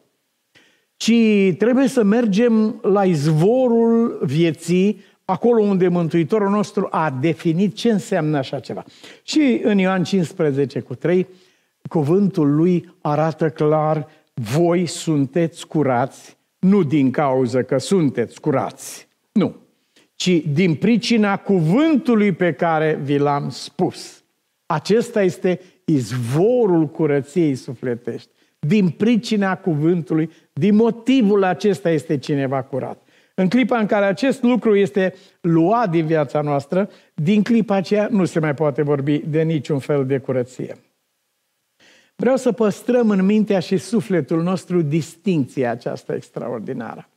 [0.96, 1.12] ci
[1.58, 8.60] trebuie să mergem la izvorul vieții, acolo unde Mântuitorul nostru a definit ce înseamnă așa
[8.60, 8.84] ceva.
[9.22, 11.26] Și în Ioan 15 cu 3,
[11.88, 19.56] cuvântul lui arată clar, voi sunteți curați, nu din cauza că sunteți curați, nu.
[20.14, 24.22] Ci din pricina cuvântului pe care vi l-am spus.
[24.66, 28.28] Acesta este izvorul curăției sufletești.
[28.58, 33.02] Din pricina cuvântului, din motivul acesta este cineva curat.
[33.40, 38.24] În clipa în care acest lucru este luat din viața noastră, din clipa aceea nu
[38.24, 40.76] se mai poate vorbi de niciun fel de curăție.
[42.16, 47.08] Vreau să păstrăm în mintea și sufletul nostru distinția aceasta extraordinară.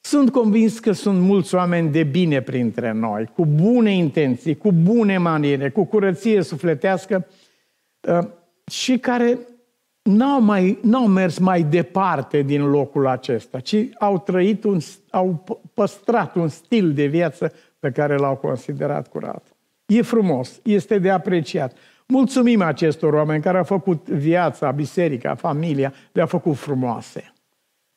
[0.00, 5.18] Sunt convins că sunt mulți oameni de bine printre noi, cu bune intenții, cu bune
[5.18, 7.26] maniere, cu curăție sufletească
[8.00, 8.18] uh,
[8.70, 9.38] și care
[10.16, 14.78] n-au, mai, n-au mers mai departe din locul acesta, ci au trăit, un,
[15.10, 15.44] au
[15.74, 19.46] păstrat un stil de viață pe care l-au considerat curat.
[19.86, 21.76] E frumos, este de apreciat.
[22.06, 27.32] Mulțumim acestor oameni care au făcut viața, biserica, familia, le-au făcut frumoase.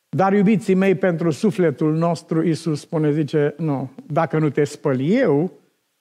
[0.10, 5.52] Dar, iubiții mei, pentru sufletul nostru, Isus spune, zice, nu, dacă nu te spăl eu,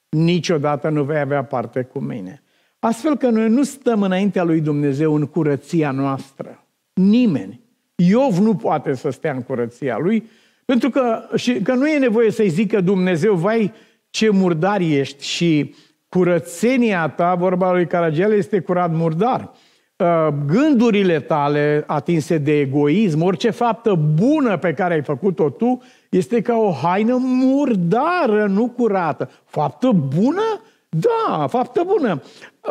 [0.09, 2.43] niciodată nu vei avea parte cu mine.
[2.85, 6.65] Astfel că noi nu stăm înaintea lui Dumnezeu în curăția noastră.
[6.93, 7.61] Nimeni.
[7.95, 10.29] Iov nu poate să stea în curăția lui,
[10.65, 13.73] pentru că, și, că nu e nevoie să-i zică Dumnezeu, vai,
[14.11, 15.75] ce murdar ești și
[16.09, 19.51] curățenia ta, vorba lui Caragiale, este curat murdar.
[19.97, 26.41] Uh, gândurile tale atinse de egoism, orice faptă bună pe care ai făcut-o tu, este
[26.41, 29.31] ca o haină murdară, nu curată.
[29.45, 30.61] Faptă bună?
[30.97, 32.23] Da, faptă bună.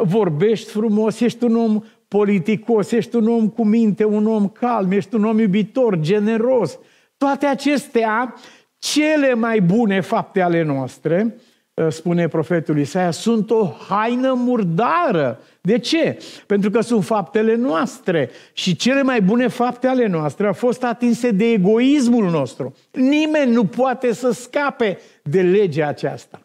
[0.04, 5.16] Vorbești frumos, ești un om politicos, ești un om cu minte, un om calm, ești
[5.16, 6.80] un om iubitor, generos.
[7.18, 8.36] Toate acestea,
[8.78, 11.36] cele mai bune fapte ale noastre,
[11.74, 16.18] uh, spune profetul Isaia, sunt o haină murdară de ce?
[16.46, 21.32] Pentru că sunt faptele noastre și cele mai bune fapte ale noastre au fost atinse
[21.32, 22.74] de egoismul nostru.
[22.92, 26.42] Nimeni nu poate să scape de legea aceasta.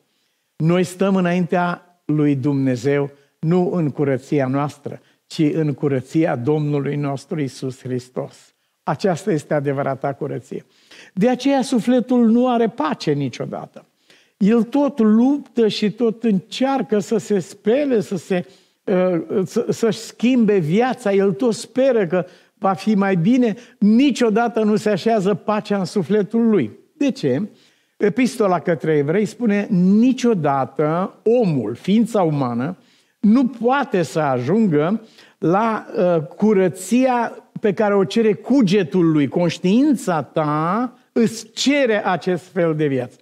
[0.56, 7.80] Noi stăm înaintea lui Dumnezeu nu în curăția noastră, ci în curăția Domnului nostru Isus
[7.80, 8.54] Hristos.
[8.82, 10.64] Aceasta este adevărata curăție.
[11.14, 13.86] De aceea sufletul nu are pace niciodată.
[14.36, 18.44] El tot luptă și tot încearcă să se spele, să se
[19.68, 22.26] să-și schimbe viața, el tot speră că
[22.58, 26.70] va fi mai bine, niciodată nu se așează pacea în sufletul lui.
[26.96, 27.42] De ce?
[27.96, 32.76] Epistola către evrei spune niciodată omul, ființa umană,
[33.20, 35.02] nu poate să ajungă
[35.38, 39.28] la uh, curăția pe care o cere cugetul lui.
[39.28, 43.16] Conștiința ta îți cere acest fel de viață.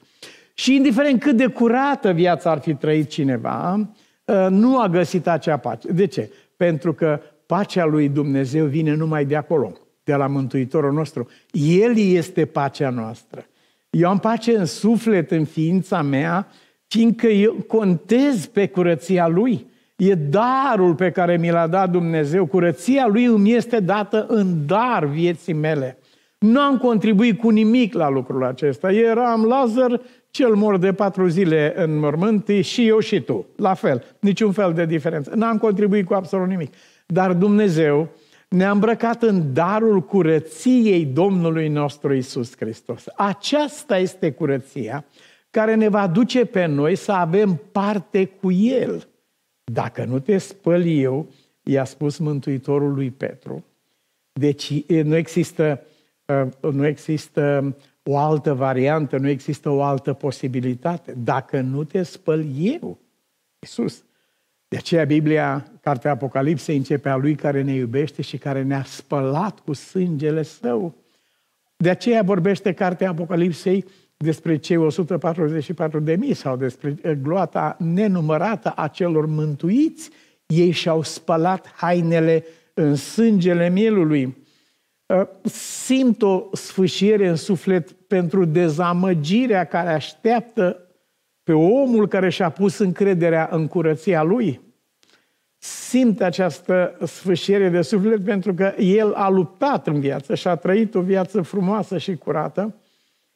[0.55, 3.89] Și indiferent cât de curată viața ar fi trăit cineva,
[4.25, 5.93] uh, nu a găsit acea pace.
[5.93, 6.31] De ce?
[6.57, 9.73] Pentru că pacea lui Dumnezeu vine numai de acolo,
[10.05, 11.29] de la Mântuitorul nostru.
[11.51, 13.47] El este pacea noastră.
[13.95, 16.49] Eu am pace în suflet, în ființa mea,
[16.87, 19.67] fiindcă eu contez pe curăția Lui.
[19.97, 22.47] E darul pe care mi l-a dat Dumnezeu.
[22.47, 25.99] Curăția Lui îmi este dată în dar vieții mele.
[26.39, 28.93] Nu am contribuit cu nimic la lucrul acesta.
[28.93, 33.47] Eram Lazar, cel mor de patru zile în mormânt, și eu și tu.
[33.57, 35.33] La fel, niciun fel de diferență.
[35.35, 36.75] N-am contribuit cu absolut nimic.
[37.07, 38.09] Dar Dumnezeu
[38.55, 43.05] ne-a îmbrăcat în darul curăției Domnului nostru Isus Hristos.
[43.17, 45.05] Aceasta este curăția
[45.51, 49.09] care ne va duce pe noi să avem parte cu El.
[49.73, 51.29] Dacă nu te spăl eu,
[51.63, 53.65] i-a spus Mântuitorul lui Petru,
[54.33, 55.81] deci nu există,
[56.61, 61.15] nu există o altă variantă, nu există o altă posibilitate.
[61.17, 62.99] Dacă nu te spăl eu,
[63.59, 64.05] Iisus,
[64.75, 69.61] de aceea Biblia, Cartea Apocalipsei, începe a Lui care ne iubește și care ne-a spălat
[69.61, 70.95] cu sângele Său.
[71.77, 73.85] De aceea vorbește Cartea Apocalipsei
[74.17, 80.11] despre cei 144 de mii sau despre eh, gloata nenumărată a celor mântuiți.
[80.47, 84.37] Ei și-au spălat hainele în sângele mielului.
[85.07, 85.23] Eh,
[85.85, 90.89] simt o sfâșiere în suflet pentru dezamăgirea care așteaptă
[91.43, 94.63] pe omul care și-a pus încrederea în curăția lui
[95.65, 100.95] simt această sfârșire de suflet pentru că el a luptat în viață și a trăit
[100.95, 102.75] o viață frumoasă și curată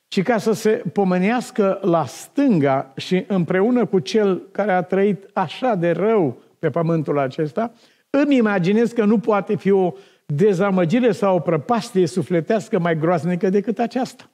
[0.08, 5.74] și ca să se pomenească la stânga și împreună cu cel care a trăit așa
[5.74, 7.72] de rău pe pământul acesta,
[8.10, 9.92] îmi imaginez că nu poate fi o
[10.26, 14.30] dezamăgire sau o prăpastie sufletească mai groaznică decât aceasta.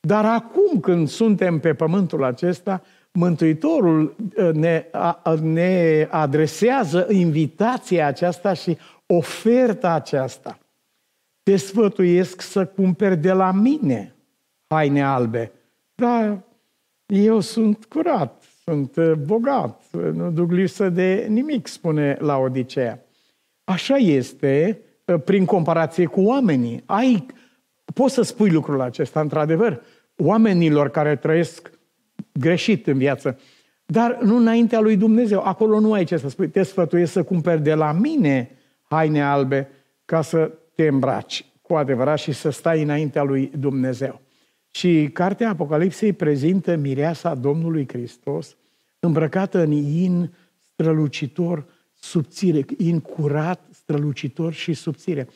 [0.00, 4.86] Dar acum când suntem pe pământul acesta, Mântuitorul uh, ne,
[5.42, 10.58] ne adresează invitația aceasta și oferta aceasta.
[11.42, 14.12] Te sfătuiesc să cumperi de la mine
[14.68, 15.52] haine albe.
[15.94, 16.44] Dar
[17.06, 23.04] eu sunt curat, sunt uh, bogat, nu duc lipsă de nimic, spune la Odiseea.
[23.64, 26.82] Așa este uh, prin comparație cu oamenii.
[26.86, 27.26] Ai,
[27.94, 29.82] poți să spui lucrul acesta, într-adevăr,
[30.16, 31.70] oamenilor care trăiesc
[32.38, 33.38] greșit în viață.
[33.86, 35.40] Dar nu înaintea lui Dumnezeu.
[35.40, 36.48] Acolo nu ai ce să spui.
[36.48, 38.50] Te sfătuiesc să cumperi de la mine
[38.82, 39.68] haine albe
[40.04, 44.20] ca să te îmbraci cu adevărat și să stai înaintea lui Dumnezeu.
[44.70, 48.56] Și cartea Apocalipsei prezintă mireasa Domnului Hristos
[49.00, 50.30] îmbrăcată în in
[50.72, 55.28] strălucitor, subțire, in curat, strălucitor și subțire,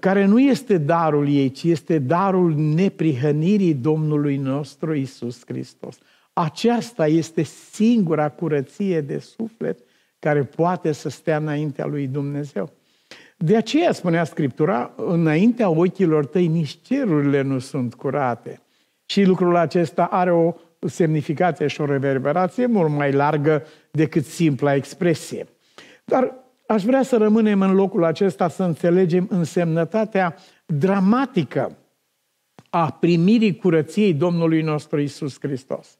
[0.00, 5.98] care nu este darul ei, ci este darul neprihănirii Domnului nostru Isus Hristos.
[6.32, 9.78] Aceasta este singura curăție de suflet
[10.18, 12.72] care poate să stea înaintea lui Dumnezeu.
[13.36, 18.60] De aceea spunea Scriptura, înaintea ochilor tăi nici cerurile nu sunt curate.
[19.06, 25.46] Și lucrul acesta are o semnificație și o reverberație mult mai largă decât simpla expresie.
[26.04, 26.34] Dar
[26.66, 31.76] aș vrea să rămânem în locul acesta să înțelegem însemnătatea dramatică
[32.70, 35.98] a primirii curăției Domnului nostru Isus Hristos.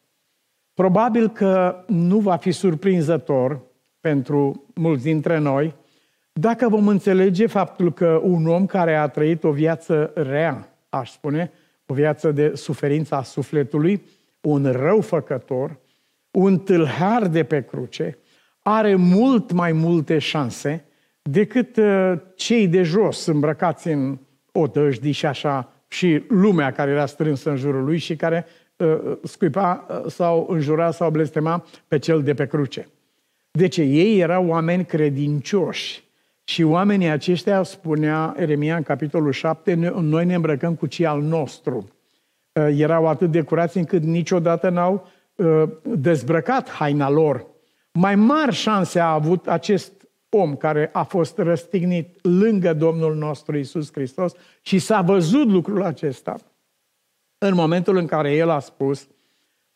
[0.81, 3.61] Probabil că nu va fi surprinzător
[4.01, 5.75] pentru mulți dintre noi
[6.33, 11.53] dacă vom înțelege faptul că un om care a trăit o viață rea, aș spune,
[11.87, 14.03] o viață de suferință a sufletului,
[14.41, 15.77] un răufăcător,
[16.31, 18.19] un tâlhar de pe cruce,
[18.59, 20.85] are mult mai multe șanse
[21.23, 24.19] decât uh, cei de jos îmbrăcați în
[24.53, 28.60] odăjdi și așa, și lumea care era strânsă în jurul lui și care Uh,
[29.23, 32.89] scuipa uh, sau înjura sau blestema pe cel de pe cruce.
[33.51, 36.05] Deci ei erau oameni credincioși
[36.45, 41.89] și oamenii aceștia, spunea Eremia în capitolul 7, noi ne îmbrăcăm cu cei al nostru.
[42.53, 45.09] Uh, erau atât de curați încât niciodată n-au
[45.83, 47.47] dezbrăcat haina lor.
[47.93, 49.93] Mai mari șanse a avut acest
[50.29, 56.37] om care a fost răstignit lângă Domnul nostru Isus Hristos și s-a văzut lucrul acesta
[57.43, 59.09] în momentul în care el a spus,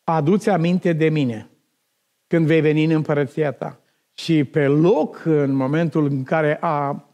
[0.03, 1.49] aduți aminte de mine
[2.27, 3.79] când vei veni în împărăția ta.
[4.17, 7.05] și pe loc, în momentul în care a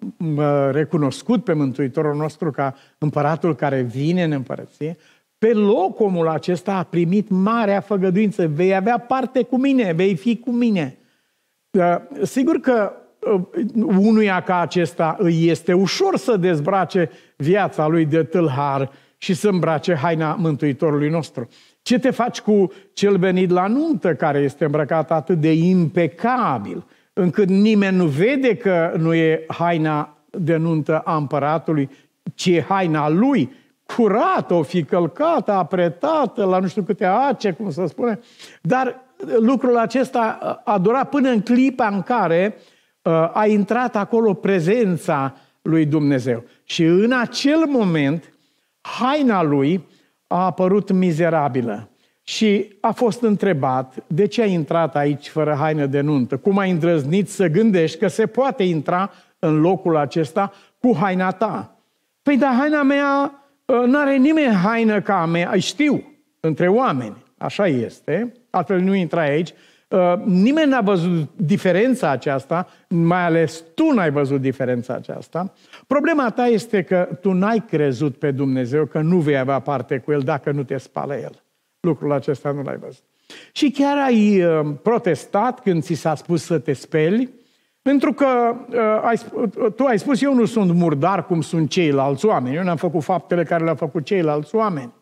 [0.71, 4.97] recunoscut pe Mântuitorul nostru ca împăratul care vine în împărăție,
[5.37, 8.47] pe loc omul acesta a primit marea făgăduință.
[8.47, 10.97] Vei avea parte cu mine, vei fi cu mine.
[12.21, 13.41] Sigur că uh,
[13.85, 18.91] unuia ca acesta îi este ușor să dezbrace viața lui de tâlhar
[19.23, 21.47] și să îmbrace haina Mântuitorului nostru.
[21.81, 27.47] Ce te faci cu cel venit la nuntă care este îmbrăcat atât de impecabil, încât
[27.47, 31.89] nimeni nu vede că nu e haina de nuntă a împăratului,
[32.35, 33.51] ci e haina lui,
[33.95, 38.19] curată, o fi călcată, apretată, la nu știu câte ace, cum să spune.
[38.61, 38.95] Dar
[39.39, 42.55] lucrul acesta a durat până în clipa în care
[43.01, 46.43] uh, a intrat acolo prezența lui Dumnezeu.
[46.63, 48.30] Și în acel moment,
[48.81, 49.87] haina lui
[50.27, 51.89] a apărut mizerabilă.
[52.23, 56.37] Și a fost întrebat, de ce ai intrat aici fără haină de nuntă?
[56.37, 61.75] Cum ai îndrăznit să gândești că se poate intra în locul acesta cu haina ta?
[62.21, 66.03] Păi, dar haina mea, ă, nu are nimeni haină ca a mea, știu,
[66.39, 69.53] între oameni, așa este, altfel nu intra aici.
[69.91, 75.53] Ă, nimeni n-a văzut diferența aceasta, mai ales tu n-ai văzut diferența aceasta.
[75.87, 80.11] Problema ta este că tu n-ai crezut pe Dumnezeu că nu vei avea parte cu
[80.11, 81.43] El dacă nu te spală El.
[81.79, 83.03] Lucrul acesta nu l-ai văzut.
[83.51, 87.29] Și chiar ai uh, protestat când ți s-a spus să te speli,
[87.81, 92.25] pentru că uh, ai, uh, tu ai spus, eu nu sunt murdar cum sunt ceilalți
[92.25, 94.93] oameni, eu n-am făcut faptele care le-au făcut ceilalți oameni.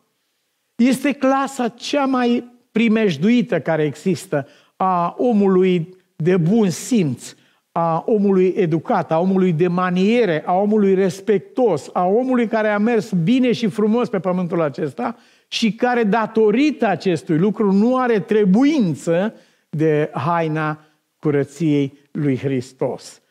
[0.74, 4.46] Este clasa cea mai primejduită care există
[4.82, 7.34] a omului de bun simț,
[7.72, 13.12] a omului educat, a omului de maniere, a omului respectos, a omului care a mers
[13.12, 15.16] bine și frumos pe pământul acesta
[15.48, 19.34] și care, datorită acestui lucru, nu are trebuință
[19.70, 20.80] de haina
[21.18, 23.22] curăției lui Hristos.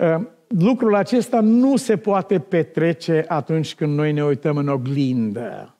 [0.00, 5.78] Ă, lucrul acesta nu se poate petrece atunci când noi ne uităm în oglindă.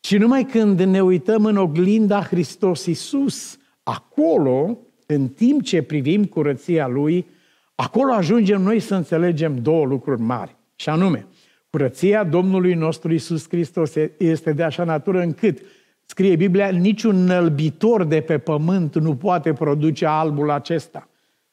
[0.00, 6.86] Și numai când ne uităm în oglinda Hristos Iisus, acolo, în timp ce privim curăția
[6.86, 7.26] Lui,
[7.74, 10.56] acolo ajungem noi să înțelegem două lucruri mari.
[10.76, 11.26] Și anume,
[11.72, 15.58] Curăția Domnului nostru Isus Hristos este de așa natură încât,
[16.04, 21.08] scrie Biblia, niciun nălbitor de pe pământ nu poate produce albul acesta.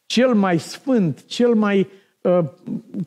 [0.06, 1.88] Cel mai sfânt, cel mai
[2.22, 2.40] uh,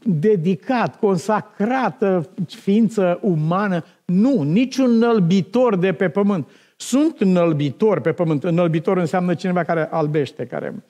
[0.03, 6.49] dedicat, consacrată ființă umană, nu, niciun nălbitor de pe pământ.
[6.83, 8.51] Sunt nălbitori pe pământ.
[8.51, 10.85] Nălbitor înseamnă cineva care albește, care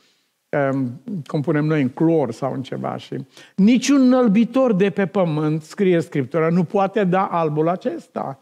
[0.48, 0.78] uh,
[1.26, 2.96] cum punem noi în clor sau în ceva.
[2.96, 3.24] Și
[3.56, 8.40] niciun nălbitor de pe pământ, scrie Scriptura, nu poate da albul acesta.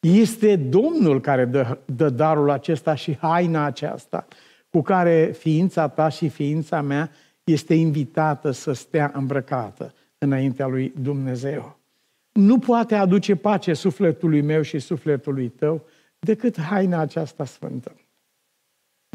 [0.00, 4.26] Este Domnul care dă, dă darul acesta și haina aceasta,
[4.70, 7.10] cu care ființa ta și ființa mea
[7.44, 11.78] este invitată să stea îmbrăcată înaintea lui Dumnezeu.
[12.32, 15.86] Nu poate aduce pace sufletului meu și sufletului tău
[16.24, 17.92] decât haina aceasta sfântă.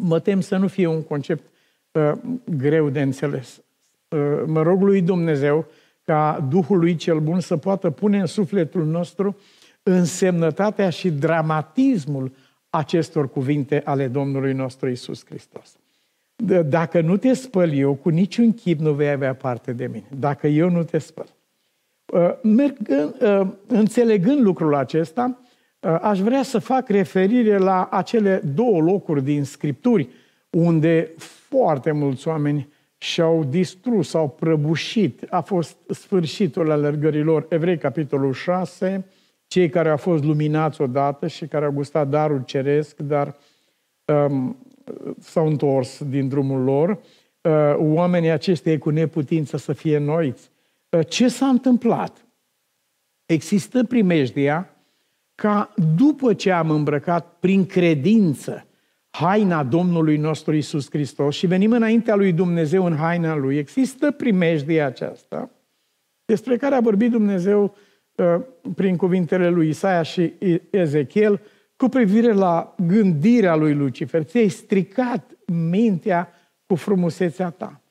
[0.01, 1.43] Mă tem să nu fie un concept
[1.91, 2.11] uh,
[2.57, 3.61] greu de înțeles.
[4.07, 5.65] Uh, mă rog lui Dumnezeu
[6.03, 9.37] ca Duhul lui cel bun să poată pune în sufletul nostru
[9.83, 12.31] însemnătatea și dramatismul
[12.69, 15.77] acestor cuvinte ale Domnului nostru Isus Hristos.
[16.65, 20.07] Dacă nu te spăl eu, cu niciun chip nu vei avea parte de mine.
[20.19, 21.35] Dacă eu nu te spăl.
[22.05, 25.46] Uh, mergând, uh, înțelegând lucrul acesta, uh,
[25.79, 30.09] aș vrea să fac referire la acele două locuri din Scripturi
[30.49, 32.67] unde foarte mulți oameni
[32.97, 35.25] și-au distrus, au prăbușit.
[35.29, 37.45] A fost sfârșitul alergărilor.
[37.49, 39.05] Evrei, capitolul 6,
[39.47, 43.35] cei care au fost luminați odată și care au gustat darul ceresc, dar
[44.05, 44.57] um,
[45.19, 46.89] s-au întors din drumul lor.
[46.89, 50.49] Uh, oamenii acesteia cu neputință să fie noiți.
[50.89, 52.25] Uh, ce s-a întâmplat?
[53.25, 54.76] Există primejdia
[55.41, 58.67] ca după ce am îmbrăcat prin credință
[59.09, 64.85] haina Domnului nostru Isus Hristos și venim înaintea lui Dumnezeu în haina lui, există primejdia
[64.85, 65.51] aceasta
[66.25, 67.75] despre care a vorbit Dumnezeu
[68.15, 68.41] uh,
[68.75, 70.33] prin cuvintele lui Isaia și
[70.69, 71.41] Ezechiel
[71.75, 74.23] cu privire la gândirea lui Lucifer.
[74.23, 76.31] Ți-ai stricat mintea
[76.65, 77.81] cu frumusețea ta.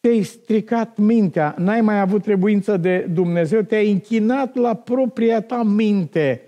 [0.00, 6.45] Te-ai stricat mintea, n-ai mai avut trebuință de Dumnezeu, te-ai închinat la propria ta minte.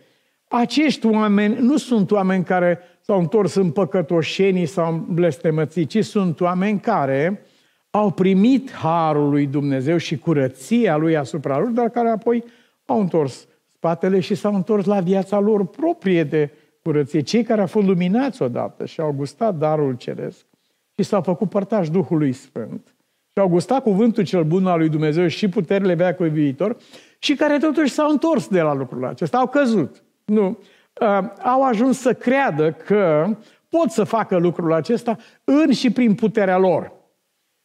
[0.49, 6.41] Acești oameni nu sunt oameni care s-au întors în păcătoșenii sau în blestemății, ci sunt
[6.41, 7.43] oameni care
[7.91, 12.45] au primit harul lui Dumnezeu și curăția lui asupra lor, dar care apoi
[12.87, 16.51] au întors spatele și s-au întors la viața lor proprie de
[16.83, 17.21] curăție.
[17.21, 20.47] Cei care au fost luminați odată și au gustat darul ceresc
[20.95, 22.97] și s-au făcut părtași Duhului Sfânt,
[23.33, 26.77] și au gustat cuvântul cel bun al lui Dumnezeu și puterile veacului viitor
[27.19, 30.03] și care totuși s-au întors de la lucrul acesta, au căzut.
[30.29, 30.59] Nu.
[31.01, 33.29] Uh, au ajuns să creadă că
[33.69, 36.93] pot să facă lucrul acesta în și prin puterea lor.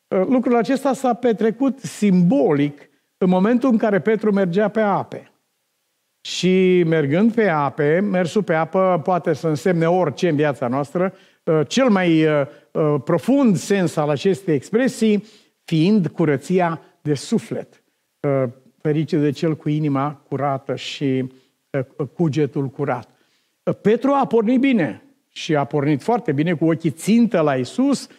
[0.08, 5.32] Uh, lucrul acesta s-a petrecut simbolic în momentul în care Petru mergea pe ape.
[6.22, 11.62] Și mergând pe ape, mersul pe apă poate să însemne orice în viața noastră, uh,
[11.68, 12.26] cel mai
[13.04, 15.26] profund sens al acestei expresii
[15.64, 17.84] fiind curăția de suflet.
[18.82, 21.32] Ferice de cel cu inima curată și
[22.14, 23.10] cugetul curat.
[23.82, 28.10] Petru a pornit bine și a pornit foarte bine cu ochii țintă la Isus.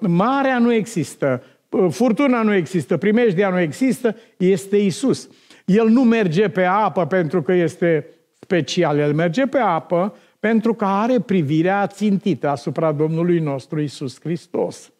[0.00, 1.42] Marea nu există,
[1.90, 5.28] furtuna nu există, primejdia nu există, este Isus.
[5.64, 8.06] El nu merge pe apă pentru că este
[8.40, 14.92] special, el merge pe apă pentru că are privirea țintită asupra Domnului nostru Isus Hristos.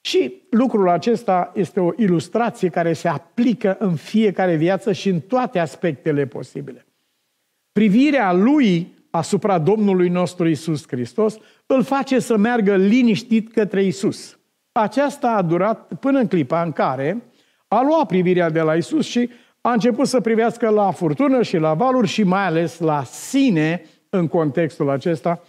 [0.00, 5.58] Și lucrul acesta este o ilustrație care se aplică în fiecare viață și în toate
[5.58, 6.86] aspectele posibile.
[7.74, 14.38] Privirea lui asupra Domnului nostru Isus Hristos îl face să meargă liniștit către Isus.
[14.72, 17.22] Aceasta a durat până în clipa în care
[17.68, 21.74] a luat privirea de la Isus și a început să privească la furtună și la
[21.74, 25.42] valuri și mai ales la sine în contextul acesta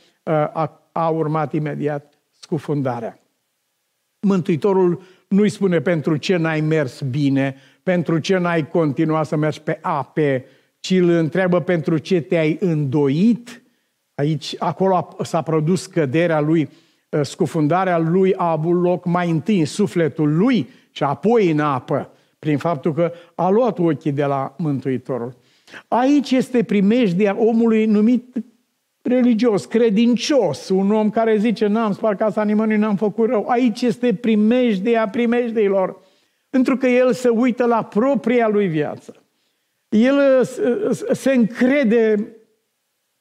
[0.54, 3.20] a, a urmat imediat scufundarea.
[4.20, 9.80] Mântuitorul nu-i spune pentru ce n-ai mers bine, pentru ce n-ai continuat să mergi pe
[9.82, 10.46] ape,
[10.86, 13.64] ci îl întreabă pentru ce te-ai îndoit.
[14.16, 16.70] Aici, acolo s-a produs căderea lui,
[17.14, 22.10] ă, scufundarea lui a avut loc mai întâi în sufletul lui și apoi în apă,
[22.40, 25.38] prin faptul că a luat ochii de la Mântuitorul.
[25.88, 28.36] Aici este primejdia omului numit
[29.02, 33.48] religios, credincios, un om care zice, n-am spart casa nimănui, n-am făcut rău.
[33.48, 36.00] Aici este primejdia primejdeilor,
[36.50, 39.25] pentru că el se uită la propria lui viață.
[39.96, 40.44] El
[41.12, 42.28] se încrede,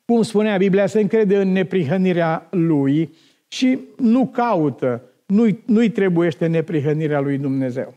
[0.05, 3.15] cum spunea Biblia, se încrede în neprihănirea lui
[3.49, 7.95] și nu caută, nu-i, nu-i trebuiește neprihănirea lui Dumnezeu.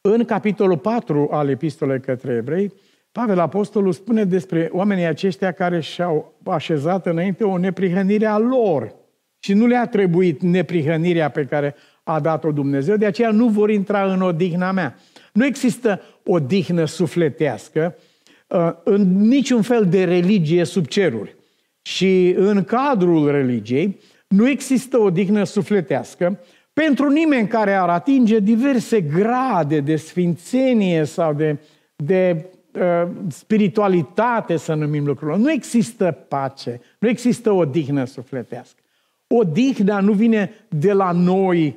[0.00, 2.72] În capitolul 4 al epistolei către evrei,
[3.12, 8.94] Pavel Apostolul spune despre oamenii aceștia care și-au așezat înainte o neprihănire a lor
[9.38, 14.12] și nu le-a trebuit neprihănirea pe care a dat-o Dumnezeu, de aceea nu vor intra
[14.12, 14.96] în odihna mea.
[15.32, 17.96] Nu există odihnă sufletească
[18.46, 21.36] uh, în niciun fel de religie sub ceruri.
[21.82, 26.38] Și în cadrul religiei nu există odihnă sufletească
[26.72, 31.58] pentru nimeni care ar atinge diverse grade de sfințenie sau de,
[31.96, 32.46] de
[32.80, 35.38] Uh, spiritualitate, să numim lucrurile.
[35.38, 38.80] Nu există pace, nu există o dihnă sufletească.
[39.26, 41.76] O dihnă nu vine de la noi,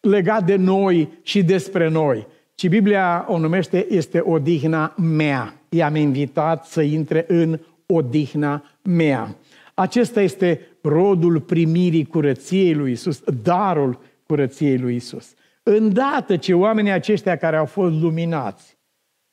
[0.00, 2.26] legat de noi și despre noi,
[2.56, 5.54] ci Biblia o numește, este odihna mea.
[5.68, 9.36] I-am invitat să intre în odihna mea.
[9.74, 15.34] Acesta este rodul primirii curăției lui Isus, darul curăției lui Isus.
[15.62, 18.78] Îndată ce oamenii aceștia care au fost luminați,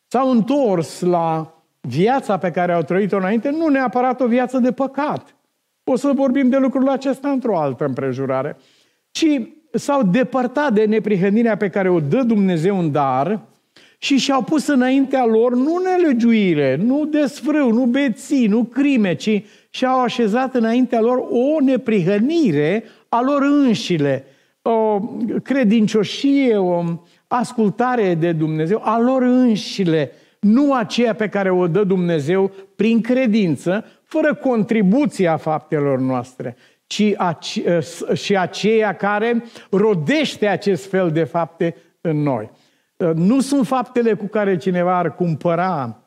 [0.08, 5.36] s-au întors la viața pe care au trăit-o înainte, nu neapărat o viață de păcat.
[5.84, 8.58] O să vorbim de lucrul acesta într-o altă împrejurare.
[9.12, 9.26] Ci
[9.74, 13.40] s-au depărtat de neprihănirea pe care o dă Dumnezeu în dar
[13.98, 20.00] și și-au pus înaintea lor nu nelegiuire, nu desfrâu, nu beții, nu crime, ci și-au
[20.00, 24.26] așezat înaintea lor o neprihănire a lor înșile,
[24.62, 25.00] o
[25.44, 26.84] credincioșie, o
[27.28, 33.86] ascultare de Dumnezeu a lor înșile, nu aceea pe care o dă Dumnezeu prin credință,
[34.04, 36.56] fără contribuția faptelor noastre,
[36.94, 37.80] ci ace-
[38.14, 42.52] și aceea care rodește acest fel de fapte în noi.
[43.14, 46.04] Nu sunt faptele cu care cineva ar cumpăra,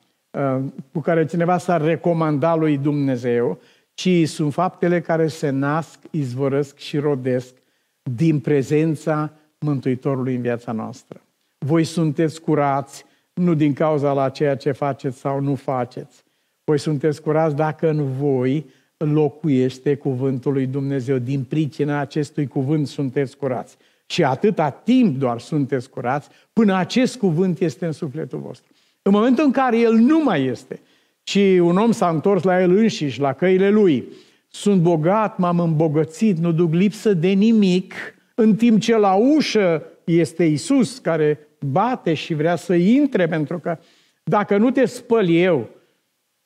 [0.92, 3.58] cu care cineva s-ar recomanda lui Dumnezeu,
[3.94, 7.54] ci sunt faptele care se nasc, izvorăsc și rodesc
[8.02, 11.20] din prezența Mântuitorului în viața noastră.
[11.58, 16.24] Voi sunteți curați nu din cauza la ceea ce faceți sau nu faceți.
[16.64, 18.66] Voi sunteți curați dacă în voi
[18.98, 21.18] locuiește cuvântul lui Dumnezeu.
[21.18, 23.76] Din pricina acestui cuvânt sunteți curați.
[24.06, 28.72] Și atâta timp doar sunteți curați până acest cuvânt este în sufletul vostru.
[29.02, 30.80] În momentul în care el nu mai este,
[31.22, 34.04] și un om s-a întors la el înșiși, la căile lui,
[34.48, 37.94] sunt bogat, m-am îmbogățit, nu duc lipsă de nimic,
[38.34, 43.78] în timp ce la ușă este Isus care bate și vrea să intre, pentru că
[44.24, 45.70] dacă nu te spăl eu,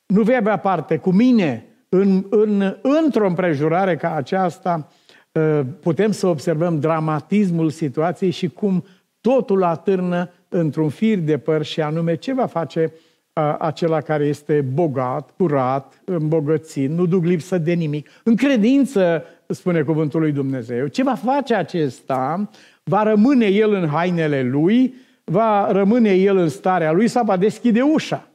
[0.05, 4.87] nu vei avea parte cu mine în, în, într-o împrejurare ca aceasta,
[5.35, 8.85] ă, putem să observăm dramatismul situației și cum
[9.21, 12.93] totul atârnă într-un fir de păr și anume ce va face
[13.33, 18.09] uh, acela care este bogat, curat, îmbogățit, nu duc lipsă de nimic.
[18.23, 22.49] În credință, spune cuvântul lui Dumnezeu, ce va face acesta?
[22.83, 27.81] Va rămâne el în hainele lui, va rămâne el în starea lui sau va deschide
[27.81, 28.30] ușa.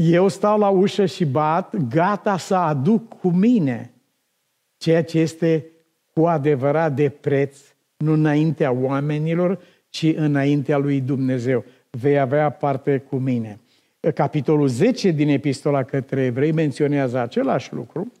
[0.00, 3.92] Eu stau la ușă și bat, gata să aduc cu mine
[4.76, 5.66] ceea ce este
[6.14, 7.58] cu adevărat de preț,
[7.96, 9.58] nu înaintea oamenilor,
[9.88, 11.64] ci înaintea lui Dumnezeu.
[11.90, 13.60] Vei avea parte cu mine.
[14.14, 18.12] Capitolul 10 din Epistola către Evrei menționează același lucru.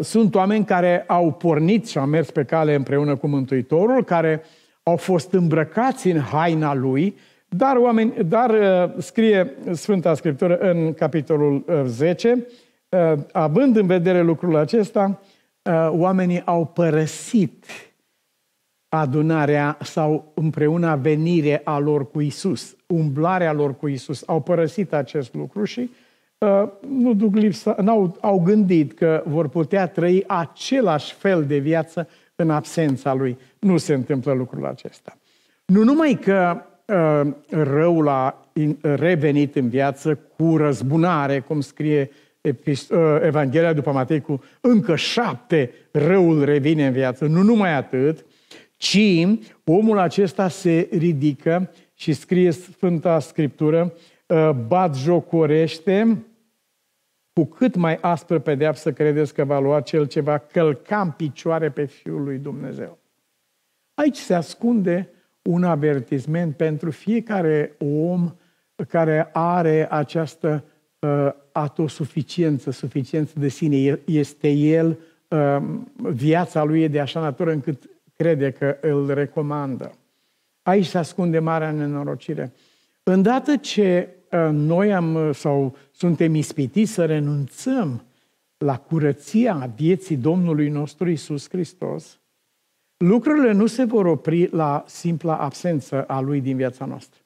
[0.00, 4.42] Sunt oameni care au pornit și au mers pe cale împreună cu Mântuitorul, care
[4.82, 7.16] au fost îmbrăcați în haina lui,
[7.56, 8.50] dar, oameni, dar
[8.98, 12.46] scrie Sfânta Scriptură în capitolul 10,
[13.32, 15.20] având în vedere lucrul acesta,
[15.62, 17.64] Uh, oamenii au părăsit
[18.88, 24.22] adunarea sau împreună venire a lor cu Isus, umblarea lor cu Isus.
[24.26, 25.90] Au părăsit acest lucru și
[26.38, 32.08] uh, nu duc lipsa, n-au, au gândit că vor putea trăi același fel de viață
[32.34, 33.38] în absența lui.
[33.58, 35.16] Nu se întâmplă lucrul acesta.
[35.66, 36.71] Nu numai că uh,
[37.48, 38.48] răul a
[38.80, 42.10] revenit în viață cu răzbunare, cum scrie
[42.90, 47.26] Ă, Evanghelia după Matei cu încă șapte răul revine în viață.
[47.26, 48.24] Nu numai atât,
[48.76, 49.26] ci
[49.64, 53.92] omul acesta se ridică și scrie Sfânta Scriptură,
[54.30, 56.24] ă, bat jocorește,
[57.32, 61.70] cu cât mai aspră pedeapsă credeți că va lua cel ce va călca în picioare
[61.70, 62.98] pe Fiul lui Dumnezeu.
[63.94, 65.08] Aici se ascunde
[65.42, 68.34] un avertisment pentru fiecare om
[68.88, 70.64] care are această
[70.98, 74.00] uh, autosuficiență, suficiență de sine.
[74.04, 75.56] Este el, uh,
[75.96, 77.82] viața lui e de așa natură încât
[78.16, 79.92] crede că îl recomandă.
[80.62, 82.52] Aici se ascunde marea nenorocire.
[83.02, 88.04] Îndată ce uh, noi am sau suntem ispitiți să renunțăm
[88.58, 92.20] la curăția vieții Domnului nostru Isus Hristos,
[93.02, 97.20] lucrurile nu se vor opri la simpla absență a Lui din viața noastră,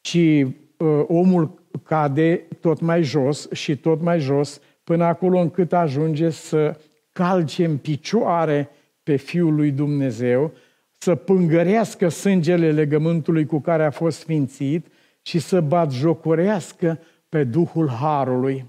[0.00, 6.30] ci uh, omul cade tot mai jos și tot mai jos până acolo încât ajunge
[6.30, 6.80] să
[7.12, 8.70] calce în picioare
[9.02, 10.52] pe Fiul lui Dumnezeu,
[10.98, 14.86] să pângărească sângele legământului cu care a fost sfințit
[15.22, 16.98] și să batjocorească
[17.28, 18.66] pe Duhul Harului.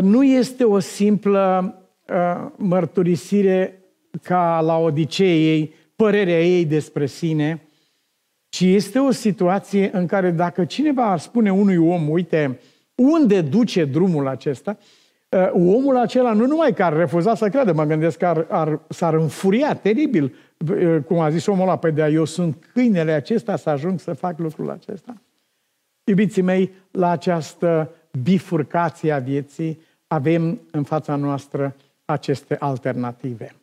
[0.00, 1.74] Nu este o simplă
[2.08, 3.79] uh, mărturisire
[4.22, 7.62] ca la Odiceei, părerea ei despre sine,
[8.48, 12.60] ci este o situație în care dacă cineva ar spune unui om, uite,
[12.94, 14.78] unde duce drumul acesta,
[15.28, 18.80] uh, omul acela nu numai că ar refuza să creadă, mă gândesc că ar, ar,
[18.88, 20.34] s-ar înfuria teribil,
[20.68, 24.12] uh, cum a zis omul ăla, pe de eu sunt câinele acesta să ajung să
[24.12, 25.14] fac lucrul acesta.
[26.04, 27.90] Iubiții mei, la această
[28.22, 33.54] bifurcație a vieții avem în fața noastră aceste alternative.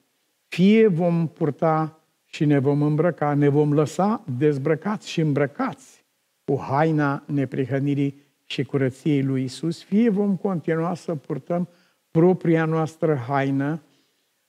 [0.47, 6.05] Fie vom purta și ne vom îmbrăca, ne vom lăsa dezbrăcați și îmbrăcați
[6.45, 11.69] cu haina neprihănirii și curăției lui Isus, fie vom continua să purtăm
[12.11, 13.81] propria noastră haină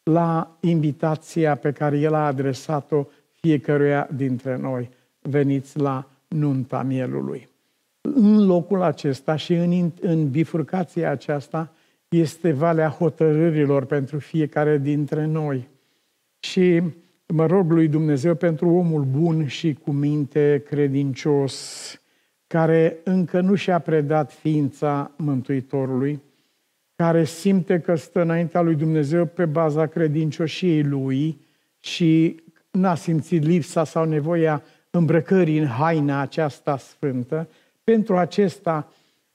[0.03, 3.07] la invitația pe care El a adresat-o
[3.41, 4.91] fiecăruia dintre noi.
[5.21, 7.49] Veniți la nunta mielului.
[8.01, 11.73] În locul acesta și în, în bifurcația aceasta
[12.09, 15.69] este valea hotărârilor pentru fiecare dintre noi.
[16.39, 16.83] Și
[17.33, 22.01] Mă rog lui Dumnezeu pentru omul bun și cu minte credincios,
[22.47, 26.23] care încă nu și-a predat ființa Mântuitorului,
[26.97, 31.41] care simte că stă înaintea lui Dumnezeu pe baza credincioșiei lui
[31.79, 37.49] și n-a simțit lipsa sau nevoia îmbrăcării în haina aceasta sfântă,
[37.85, 38.93] pentru acesta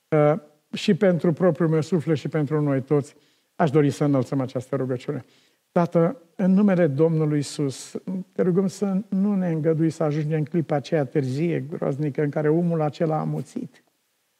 [0.07, 0.33] uh,
[0.73, 3.15] și pentru propriul meu suflet și pentru noi toți,
[3.55, 5.25] aș dori să înălțăm această rugăciune.
[5.73, 7.95] Tată, în numele Domnului Isus,
[8.31, 12.49] te rugăm să nu ne îngădui să ajungem în clipa aceea târzie, groaznică, în care
[12.49, 13.83] omul acela a muțit.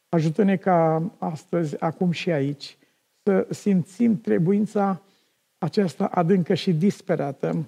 [0.08, 2.76] Ajută-ne ca astăzi, acum și aici,
[3.22, 5.02] să simțim trebuința
[5.58, 7.66] aceasta adâncă și disperată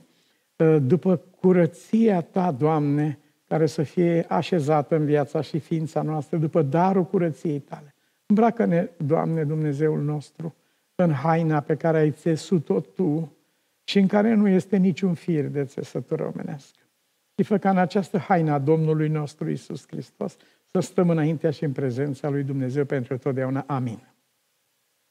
[0.58, 6.62] ă, după curăția Ta, Doamne, care să fie așezată în viața și ființa noastră, după
[6.62, 7.94] darul curăției Tale.
[8.26, 10.54] Îmbracă-ne, Doamne, Dumnezeul nostru,
[10.94, 13.35] în haina pe care ai țesut-o Tu,
[13.88, 16.80] și în care nu este niciun fir de țesătură omenească.
[17.36, 21.64] Și fă ca în această haină a Domnului nostru Isus Hristos să stăm înaintea și
[21.64, 23.64] în prezența lui Dumnezeu pentru totdeauna.
[23.66, 24.14] Amin.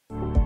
[0.08, 0.45] thank you